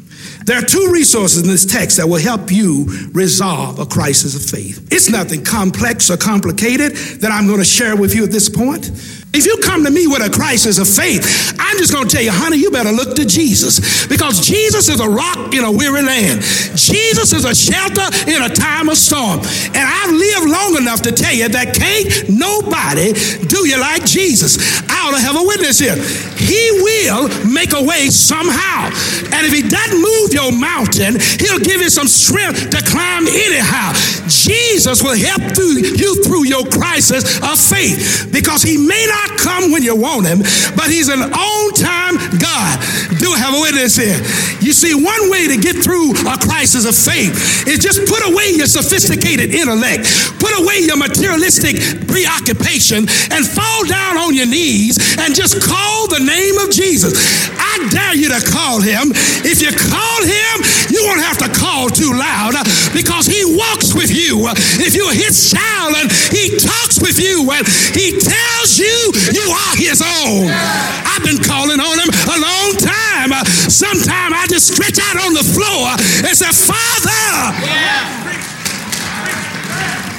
There 0.49 0.57
are 0.57 0.65
two 0.65 0.89
resources 0.91 1.43
in 1.43 1.47
this 1.47 1.63
text 1.63 1.97
that 1.97 2.07
will 2.09 2.17
help 2.17 2.51
you 2.51 2.85
resolve 3.13 3.77
a 3.77 3.85
crisis 3.85 4.33
of 4.35 4.41
faith. 4.49 4.91
It's 4.91 5.07
nothing 5.07 5.43
complex 5.43 6.09
or 6.09 6.17
complicated 6.17 6.95
that 7.21 7.31
I'm 7.31 7.45
going 7.45 7.59
to 7.59 7.63
share 7.63 7.95
with 7.95 8.15
you 8.15 8.23
at 8.23 8.31
this 8.31 8.49
point. 8.49 8.89
If 9.31 9.45
you 9.45 9.57
come 9.61 9.85
to 9.85 9.91
me 9.91 10.07
with 10.07 10.25
a 10.25 10.29
crisis 10.33 10.79
of 10.79 10.89
faith, 10.89 11.53
I'm 11.59 11.77
just 11.77 11.93
going 11.93 12.07
to 12.07 12.09
tell 12.09 12.23
you, 12.23 12.31
honey, 12.31 12.57
you 12.57 12.71
better 12.71 12.91
look 12.91 13.15
to 13.15 13.25
Jesus 13.25 14.07
because 14.07 14.41
Jesus 14.41 14.89
is 14.89 14.99
a 14.99 15.07
rock 15.07 15.53
in 15.53 15.63
a 15.63 15.71
weary 15.71 16.01
land. 16.01 16.41
Jesus 16.73 17.31
is 17.33 17.45
a 17.45 17.53
shelter 17.53 18.09
in 18.25 18.41
a 18.41 18.49
time 18.49 18.89
of 18.89 18.97
storm. 18.97 19.37
And 19.77 19.85
I've 19.85 20.09
lived 20.09 20.49
long 20.49 20.81
enough 20.81 21.03
to 21.05 21.11
tell 21.11 21.33
you 21.33 21.47
that 21.47 21.77
can't 21.77 22.09
nobody 22.25 23.13
do 23.45 23.69
you 23.69 23.77
like 23.77 24.01
Jesus. 24.01 24.81
I 24.89 24.97
ought 25.05 25.13
to 25.13 25.21
have 25.21 25.37
a 25.37 25.45
witness 25.45 25.77
here. 25.77 25.95
He 26.33 26.81
will 26.81 27.29
make 27.45 27.77
a 27.77 27.83
way 27.85 28.09
somehow. 28.09 28.89
And 29.29 29.45
if 29.45 29.53
he 29.53 29.61
doesn't 29.61 30.01
move 30.01 30.33
your 30.33 30.49
mountain, 30.49 31.21
he'll 31.37 31.61
give 31.61 31.85
you 31.85 31.93
some 31.93 32.09
strength 32.09 32.73
to 32.73 32.81
climb 32.81 33.29
anyhow. 33.29 33.93
Jesus 34.25 35.03
will 35.05 35.17
help 35.17 35.53
through 35.53 35.85
you 35.85 36.23
through 36.25 36.49
your 36.49 36.65
crisis 36.65 37.37
of 37.45 37.61
faith 37.61 38.29
because 38.33 38.63
he 38.65 38.77
may 38.77 39.05
not 39.05 39.18
not 39.19 39.37
come 39.37 39.71
when 39.71 39.83
you 39.83 39.95
want 39.95 40.27
him, 40.27 40.39
but 40.75 40.87
he's 40.87 41.09
an 41.09 41.19
on 41.19 41.63
time 41.75 42.15
God. 42.39 42.79
Do 43.19 43.33
have 43.35 43.53
a 43.53 43.61
witness 43.61 43.95
here. 43.95 44.19
You 44.63 44.71
see, 44.71 44.95
one 44.95 45.31
way 45.31 45.47
to 45.51 45.57
get 45.57 45.75
through 45.83 46.15
a 46.27 46.37
crisis 46.39 46.87
of 46.87 46.95
faith 46.95 47.67
is 47.67 47.79
just 47.79 48.07
put 48.07 48.23
away 48.27 48.55
your 48.55 48.67
sophisticated 48.67 49.51
intellect, 49.51 50.07
put 50.39 50.55
away 50.59 50.83
your 50.87 50.97
materialistic 50.97 52.07
preoccupation, 52.07 53.07
and 53.31 53.41
fall 53.43 53.81
down 53.87 54.17
on 54.17 54.35
your 54.35 54.47
knees 54.47 54.99
and 55.19 55.35
just 55.35 55.59
call 55.63 56.07
the 56.07 56.23
name 56.23 56.57
of 56.63 56.71
Jesus. 56.71 57.15
I 57.59 57.87
dare 57.91 58.15
you 58.15 58.29
to 58.29 58.41
call 58.51 58.79
him. 58.79 59.11
If 59.43 59.61
you 59.61 59.71
call 59.71 60.19
him, 60.23 60.55
you 60.91 61.03
won't 61.07 61.23
have 61.23 61.39
to 61.43 61.49
call 61.51 61.89
too 61.89 62.11
loud 62.15 62.55
because 62.93 63.25
he 63.25 63.43
walks 63.45 63.93
with 63.95 64.11
you. 64.11 64.47
If 64.79 64.95
you're 64.95 65.13
his 65.13 65.51
child 65.51 65.95
and 65.97 66.11
he 66.31 66.55
talks 66.59 66.99
with 66.99 67.19
you 67.19 67.47
and 67.51 67.63
he 67.95 68.19
tells 68.19 68.79
you 68.79 69.08
you 69.33 69.45
are 69.49 69.75
his 69.75 70.01
own. 70.01 70.49
I've 70.49 71.23
been 71.23 71.41
calling 71.43 71.79
on 71.79 71.95
him 71.99 72.09
a 72.09 72.37
long 72.39 72.71
time. 72.77 73.31
Sometimes 73.69 74.33
I 74.35 74.45
just 74.47 74.73
stretch 74.73 74.99
out 74.99 75.25
on 75.25 75.33
the 75.33 75.43
floor 75.43 75.95
and 76.25 76.33
say, 76.35 76.51
Father, 76.51 77.53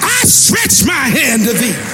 I 0.02 0.20
stretch 0.24 0.84
my 0.86 1.08
hand 1.08 1.44
to 1.44 1.52
thee. 1.54 1.89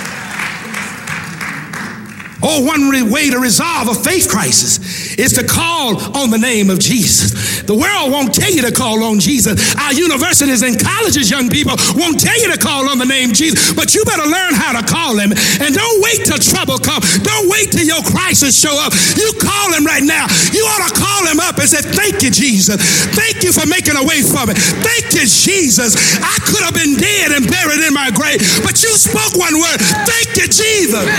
Oh, 2.47 2.63
one 2.63 2.87
way 3.11 3.27
to 3.35 3.43
resolve 3.43 3.91
a 3.91 3.95
faith 3.99 4.31
crisis 4.31 4.79
is 5.19 5.35
to 5.35 5.43
call 5.43 5.99
on 6.15 6.31
the 6.31 6.39
name 6.39 6.71
of 6.71 6.79
Jesus. 6.79 7.63
The 7.67 7.75
world 7.75 8.15
won't 8.15 8.31
tell 8.31 8.55
you 8.55 8.63
to 8.63 8.71
call 8.71 9.03
on 9.03 9.19
Jesus. 9.19 9.59
Our 9.75 9.91
universities 9.91 10.63
and 10.63 10.79
colleges, 10.79 11.27
young 11.27 11.51
people, 11.51 11.75
won't 11.99 12.23
tell 12.23 12.39
you 12.39 12.55
to 12.55 12.59
call 12.59 12.87
on 12.87 13.03
the 13.03 13.09
name 13.09 13.35
Jesus, 13.35 13.75
but 13.75 13.99
you 13.99 14.07
better 14.07 14.31
learn 14.31 14.55
how 14.55 14.79
to 14.79 14.87
call 14.87 15.19
him. 15.19 15.35
And 15.35 15.75
don't 15.75 15.99
wait 16.07 16.23
till 16.23 16.39
trouble 16.39 16.79
comes. 16.79 17.19
Don't 17.19 17.51
wait 17.51 17.75
till 17.75 17.83
your 17.83 18.07
crisis 18.07 18.55
show 18.55 18.79
up. 18.79 18.95
You 19.19 19.27
call 19.43 19.75
him 19.75 19.83
right 19.83 20.07
now. 20.07 20.31
You 20.55 20.63
ought 20.71 20.87
to 20.87 20.95
call 20.95 21.27
him 21.27 21.43
up 21.43 21.59
and 21.59 21.67
say, 21.67 21.83
thank 21.83 22.23
you, 22.23 22.31
Jesus. 22.31 22.79
Thank 23.11 23.43
you 23.43 23.51
for 23.51 23.67
making 23.67 23.99
a 23.99 24.07
way 24.07 24.23
for 24.23 24.47
me. 24.47 24.55
Thank 24.87 25.19
you, 25.19 25.27
Jesus. 25.27 25.99
I 26.23 26.39
could 26.47 26.63
have 26.63 26.79
been 26.79 26.95
dead 26.95 27.35
and 27.35 27.43
buried 27.51 27.83
in 27.83 27.91
my 27.91 28.15
grave, 28.15 28.39
but 28.63 28.79
you 28.87 28.95
spoke 28.95 29.35
one 29.35 29.59
word. 29.59 29.83
Thank 30.07 30.39
you, 30.39 30.47
Jesus. 30.47 31.11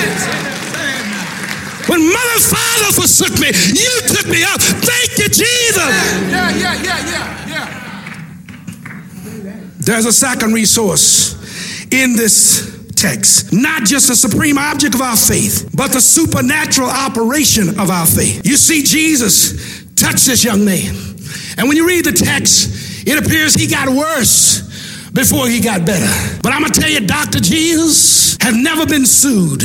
When 1.88 2.04
mother 2.06 2.39
father 2.39 2.91
forsook 2.93 3.39
me, 3.39 3.47
you 3.47 4.02
took 4.08 4.28
me 4.28 4.43
up. 4.43 4.60
Thank 4.62 5.17
you, 5.17 5.30
Jesus. 5.30 5.78
Yeah, 5.78 6.50
yeah, 6.52 6.84
yeah, 6.84 7.10
yeah, 7.10 7.47
yeah. 7.47 7.67
There's 9.80 10.06
a 10.06 10.13
second 10.13 10.54
resource 10.54 11.36
in 11.91 12.15
this 12.15 12.91
text. 12.95 13.54
Not 13.54 13.86
just 13.86 14.10
the 14.10 14.15
supreme 14.15 14.58
object 14.58 14.95
of 14.95 15.02
our 15.02 15.15
faith, 15.15 15.69
but 15.73 15.91
the 15.91 16.02
supernatural 16.02 16.89
operation 16.89 17.69
of 17.80 17.89
our 17.89 18.06
faith. 18.06 18.45
You 18.45 18.58
see, 18.58 18.84
Jesus 18.84 19.86
touched 19.95 20.26
this 20.26 20.43
young 20.43 20.65
man. 20.65 20.95
And 21.58 21.67
when 21.67 21.78
you 21.78 21.88
read 21.88 22.06
the 22.06 22.12
text, 22.12 23.08
it 23.08 23.17
appears 23.17 23.54
he 23.54 23.67
got 23.67 23.88
worse 23.89 24.62
before 25.13 25.47
he 25.47 25.62
got 25.62 25.86
better. 25.86 26.39
But 26.43 26.54
I'm 26.54 26.62
going 26.62 26.73
to 26.73 26.80
tell 26.80 26.89
you, 26.89 27.02
Dr. 27.08 27.39
Jesus 27.39 28.38
have 28.41 28.56
never 28.56 28.86
been 28.86 29.06
sued 29.06 29.63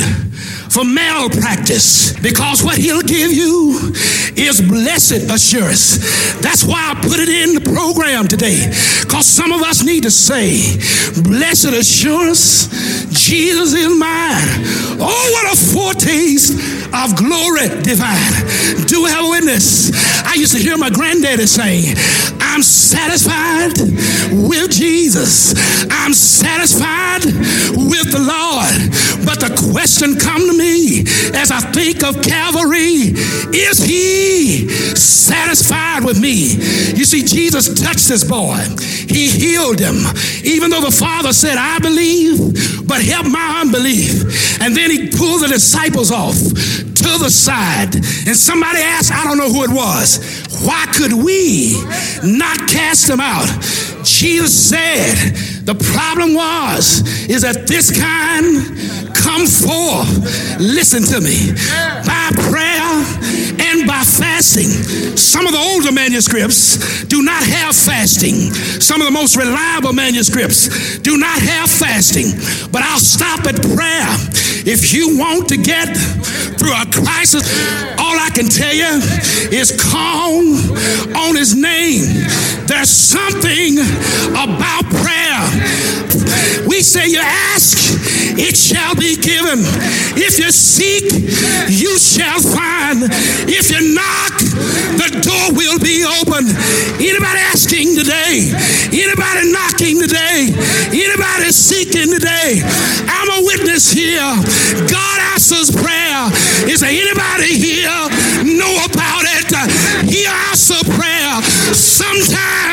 for 0.73 0.83
malpractice 0.83 2.13
because 2.19 2.63
what 2.63 2.77
he'll 2.79 3.03
give 3.03 3.31
you 3.31 3.93
is 4.35 4.59
blessed 4.59 5.29
assurance. 5.29 6.01
That's 6.41 6.63
why 6.63 6.91
I 6.91 6.95
put 6.95 7.19
it 7.19 7.29
in 7.29 7.53
the 7.53 7.61
program 7.61 8.27
today 8.27 8.73
because 9.01 9.27
some 9.27 9.51
of 9.51 9.61
us 9.61 9.83
need 9.83 10.01
to 10.03 10.11
say, 10.11 10.57
Blessed 11.21 11.77
assurance, 11.77 12.65
Jesus 13.11 13.73
is 13.73 13.87
mine. 13.99 14.49
Oh, 14.97 15.29
what 15.33 15.53
a 15.53 15.57
foretaste 15.73 16.57
of 16.89 17.15
glory 17.17 17.69
divine. 17.83 18.87
Do 18.87 19.05
have 19.05 19.25
a 19.25 19.29
witness? 19.29 19.91
I 20.25 20.33
used 20.33 20.53
to 20.55 20.59
hear 20.59 20.75
my 20.77 20.89
granddaddy 20.89 21.45
say, 21.45 21.93
I'm 22.41 22.63
satisfied 22.63 23.77
with 24.31 24.71
Jesus. 24.71 25.53
I'm 25.91 26.13
satisfied 26.13 27.25
with 27.25 28.11
the 28.11 28.25
Lord. 28.25 29.02
The 29.43 29.71
question 29.73 30.17
come 30.17 30.39
to 30.39 30.57
me 30.57 31.01
as 31.35 31.51
I 31.51 31.59
think 31.59 32.01
of 32.01 32.23
Calvary, 32.23 33.11
is 33.51 33.77
he 33.83 34.69
satisfied 34.95 36.05
with 36.05 36.17
me? 36.17 36.53
You 36.95 37.03
see, 37.03 37.23
Jesus 37.23 37.67
touched 37.83 38.07
this 38.07 38.23
boy. 38.23 38.55
He 38.79 39.27
healed 39.27 39.79
him. 39.79 39.99
Even 40.45 40.69
though 40.71 40.79
the 40.79 40.95
father 40.95 41.33
said, 41.33 41.57
I 41.57 41.77
believe, 41.79 42.87
but 42.87 43.03
help 43.03 43.27
my 43.27 43.59
unbelief. 43.59 44.61
And 44.61 44.77
then 44.77 44.89
he 44.89 45.09
pulled 45.09 45.41
the 45.41 45.49
disciples 45.49 46.09
off 46.09 46.39
to 46.39 47.11
the 47.19 47.29
side. 47.29 47.95
And 47.95 48.37
somebody 48.37 48.79
asked, 48.79 49.11
I 49.11 49.25
don't 49.25 49.37
know 49.37 49.51
who 49.51 49.65
it 49.65 49.71
was, 49.71 50.23
why 50.63 50.85
could 50.95 51.11
we 51.11 51.73
not 52.23 52.69
cast 52.69 53.07
them 53.07 53.19
out? 53.19 53.49
Jesus 54.05 54.69
said, 54.69 55.52
the 55.65 55.75
problem 55.95 56.35
was, 56.35 57.01
is 57.29 57.41
that 57.43 57.67
this 57.67 57.87
kind 57.91 58.67
come 59.15 59.47
forth, 59.47 60.59
listen 60.59 61.03
to 61.03 61.21
me, 61.21 61.55
by 62.03 62.29
prayer 62.51 62.91
and 63.71 63.87
by 63.87 64.03
fasting. 64.03 64.67
Some 65.15 65.47
of 65.47 65.53
the 65.53 65.59
older 65.59 65.91
manuscripts 65.91 67.05
do 67.05 67.23
not 67.23 67.43
have 67.43 67.75
fasting. 67.75 68.51
Some 68.81 68.99
of 68.99 69.07
the 69.07 69.11
most 69.11 69.37
reliable 69.37 69.93
manuscripts 69.93 70.99
do 70.99 71.17
not 71.17 71.39
have 71.39 71.69
fasting. 71.69 72.35
But 72.71 72.83
I'll 72.83 72.99
stop 72.99 73.45
at 73.47 73.55
prayer. 73.61 74.11
If 74.65 74.93
you 74.93 75.17
want 75.17 75.49
to 75.49 75.57
get 75.57 75.91
through 76.57 76.71
a 76.71 76.85
crisis, 76.87 77.43
all 77.99 78.15
I 78.15 78.29
can 78.33 78.47
tell 78.47 78.73
you 78.73 79.01
is 79.51 79.75
call 79.75 80.39
on 81.17 81.35
his 81.35 81.53
name. 81.53 82.05
There's 82.65 82.89
something 82.89 83.77
about 84.31 84.87
prayer. 84.87 85.43
We 86.65 86.81
say 86.81 87.09
you 87.09 87.19
ask, 87.19 87.75
it 88.37 88.55
shall 88.57 88.95
be 88.95 89.15
given. 89.15 89.61
If 90.17 90.39
you 90.39 90.51
seek, 90.51 91.11
you 91.69 91.97
shall 91.97 92.41
find. 92.41 93.05
If 93.45 93.69
you 93.69 93.93
knock, 93.93 94.35
the 94.97 95.09
door 95.21 95.53
will 95.53 95.79
be 95.79 96.03
open. 96.03 96.49
Anybody 96.97 97.39
asking 97.53 97.95
today? 97.95 98.49
Anybody 98.89 99.51
knocking 99.53 100.01
today? 100.01 100.49
Anybody 100.89 101.49
seeking 101.53 102.09
today? 102.09 102.61
I'm 103.07 103.29
a 103.29 103.39
witness 103.45 103.91
here. 103.91 104.33
God 104.89 105.17
answers 105.33 105.69
prayer. 105.71 106.29
Is 106.69 106.81
there 106.81 106.91
anybody 106.91 107.53
here 107.53 107.99
know 108.45 108.73
about 108.85 109.25
it? 109.29 109.51
He 110.09 110.25
answers 110.25 110.83
prayer. 110.97 111.41
Sometimes 111.73 112.72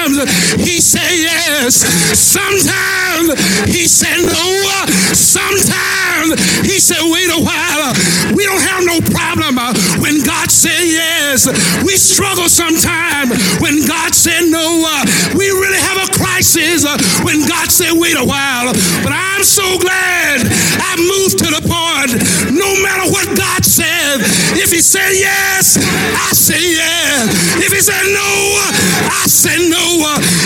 he 0.80 0.88
say 0.96 1.20
yes. 1.20 1.84
Sometimes 2.16 3.36
he 3.68 3.84
said 3.84 4.16
no. 4.24 4.48
Sometimes 5.12 6.40
he 6.64 6.80
said 6.80 7.04
wait 7.12 7.28
a 7.28 7.36
while. 7.36 7.92
We 8.32 8.48
don't 8.48 8.64
have 8.64 8.88
no 8.88 8.96
problem 9.12 9.60
when 10.00 10.24
God 10.24 10.48
said 10.50 10.80
yes. 10.80 11.44
We 11.84 12.00
struggle 12.00 12.48
sometimes 12.48 13.36
when 13.60 13.84
God 13.84 14.14
said 14.14 14.48
no. 14.48 14.80
We 15.36 15.52
really 15.52 15.76
have 15.84 16.08
a 16.08 16.08
crisis 16.16 16.88
when 17.28 17.44
God 17.44 17.68
said 17.68 17.92
wait 17.92 18.16
a 18.16 18.24
while. 18.24 18.72
But 19.04 19.12
I'm 19.12 19.44
so 19.44 19.76
glad 19.84 20.48
I 20.80 20.96
moved 20.96 21.44
to 21.44 21.48
the 21.60 21.60
point. 21.60 22.16
No 22.56 22.72
matter 22.80 23.04
what 23.12 23.28
God 23.36 23.68
said, 23.68 24.24
if 24.60 24.70
He 24.70 24.80
said 24.80 25.12
yes, 25.16 25.76
I 25.80 26.32
say 26.36 26.60
yes. 26.60 27.32
If 27.64 27.72
He 27.72 27.80
said 27.80 28.04
no, 28.12 28.30
I 29.08 29.24
say 29.26 29.56
no. 29.68 29.80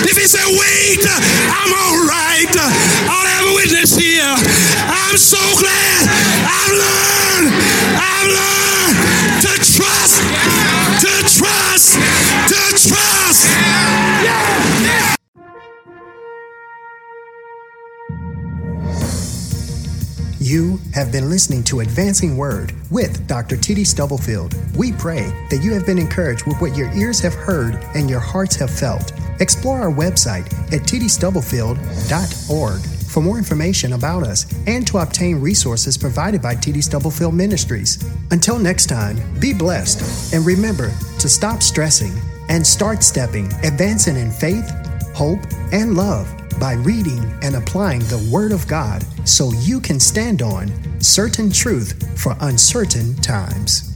If 0.06 0.16
He 0.16 0.26
said 0.26 0.46
wait, 0.46 1.02
I'm 1.50 1.72
all 1.74 2.06
right. 2.06 2.50
I'll 3.10 3.26
have 3.26 3.46
a 3.50 3.54
witness 3.54 3.96
here. 3.96 4.34
I'm 4.86 5.16
so 5.18 5.38
glad 5.58 6.00
I've 6.46 6.74
learned. 6.78 7.50
I've 7.98 8.30
learned 8.30 9.13
You 20.44 20.78
have 20.92 21.10
been 21.10 21.30
listening 21.30 21.64
to 21.64 21.80
Advancing 21.80 22.36
Word 22.36 22.74
with 22.90 23.26
Dr. 23.26 23.56
T.D. 23.56 23.82
Stubblefield. 23.84 24.54
We 24.76 24.92
pray 24.92 25.32
that 25.48 25.62
you 25.62 25.72
have 25.72 25.86
been 25.86 25.96
encouraged 25.96 26.44
with 26.44 26.60
what 26.60 26.76
your 26.76 26.92
ears 26.92 27.18
have 27.20 27.32
heard 27.32 27.82
and 27.94 28.10
your 28.10 28.20
hearts 28.20 28.54
have 28.56 28.68
felt. 28.70 29.14
Explore 29.40 29.80
our 29.80 29.90
website 29.90 30.44
at 30.70 30.82
tdstubblefield.org 30.82 32.80
for 32.82 33.22
more 33.22 33.38
information 33.38 33.94
about 33.94 34.22
us 34.22 34.44
and 34.66 34.86
to 34.86 34.98
obtain 34.98 35.40
resources 35.40 35.96
provided 35.96 36.42
by 36.42 36.54
TD 36.54 36.84
Stubblefield 36.84 37.32
Ministries. 37.32 38.04
Until 38.30 38.58
next 38.58 38.84
time, 38.90 39.16
be 39.40 39.54
blessed 39.54 40.34
and 40.34 40.44
remember 40.44 40.92
to 41.20 41.28
stop 41.30 41.62
stressing 41.62 42.12
and 42.50 42.66
start 42.66 43.02
stepping, 43.02 43.46
advancing 43.64 44.18
in 44.18 44.30
faith, 44.30 44.70
hope, 45.14 45.40
and 45.72 45.96
love 45.96 46.43
by 46.58 46.74
reading 46.74 47.22
and 47.42 47.56
applying 47.56 48.00
the 48.00 48.28
Word 48.32 48.52
of 48.52 48.66
God 48.66 49.04
so 49.26 49.52
you 49.52 49.80
can 49.80 50.00
stand 50.00 50.42
on 50.42 50.70
certain 51.00 51.50
truth 51.50 52.18
for 52.18 52.36
uncertain 52.40 53.14
times. 53.16 53.93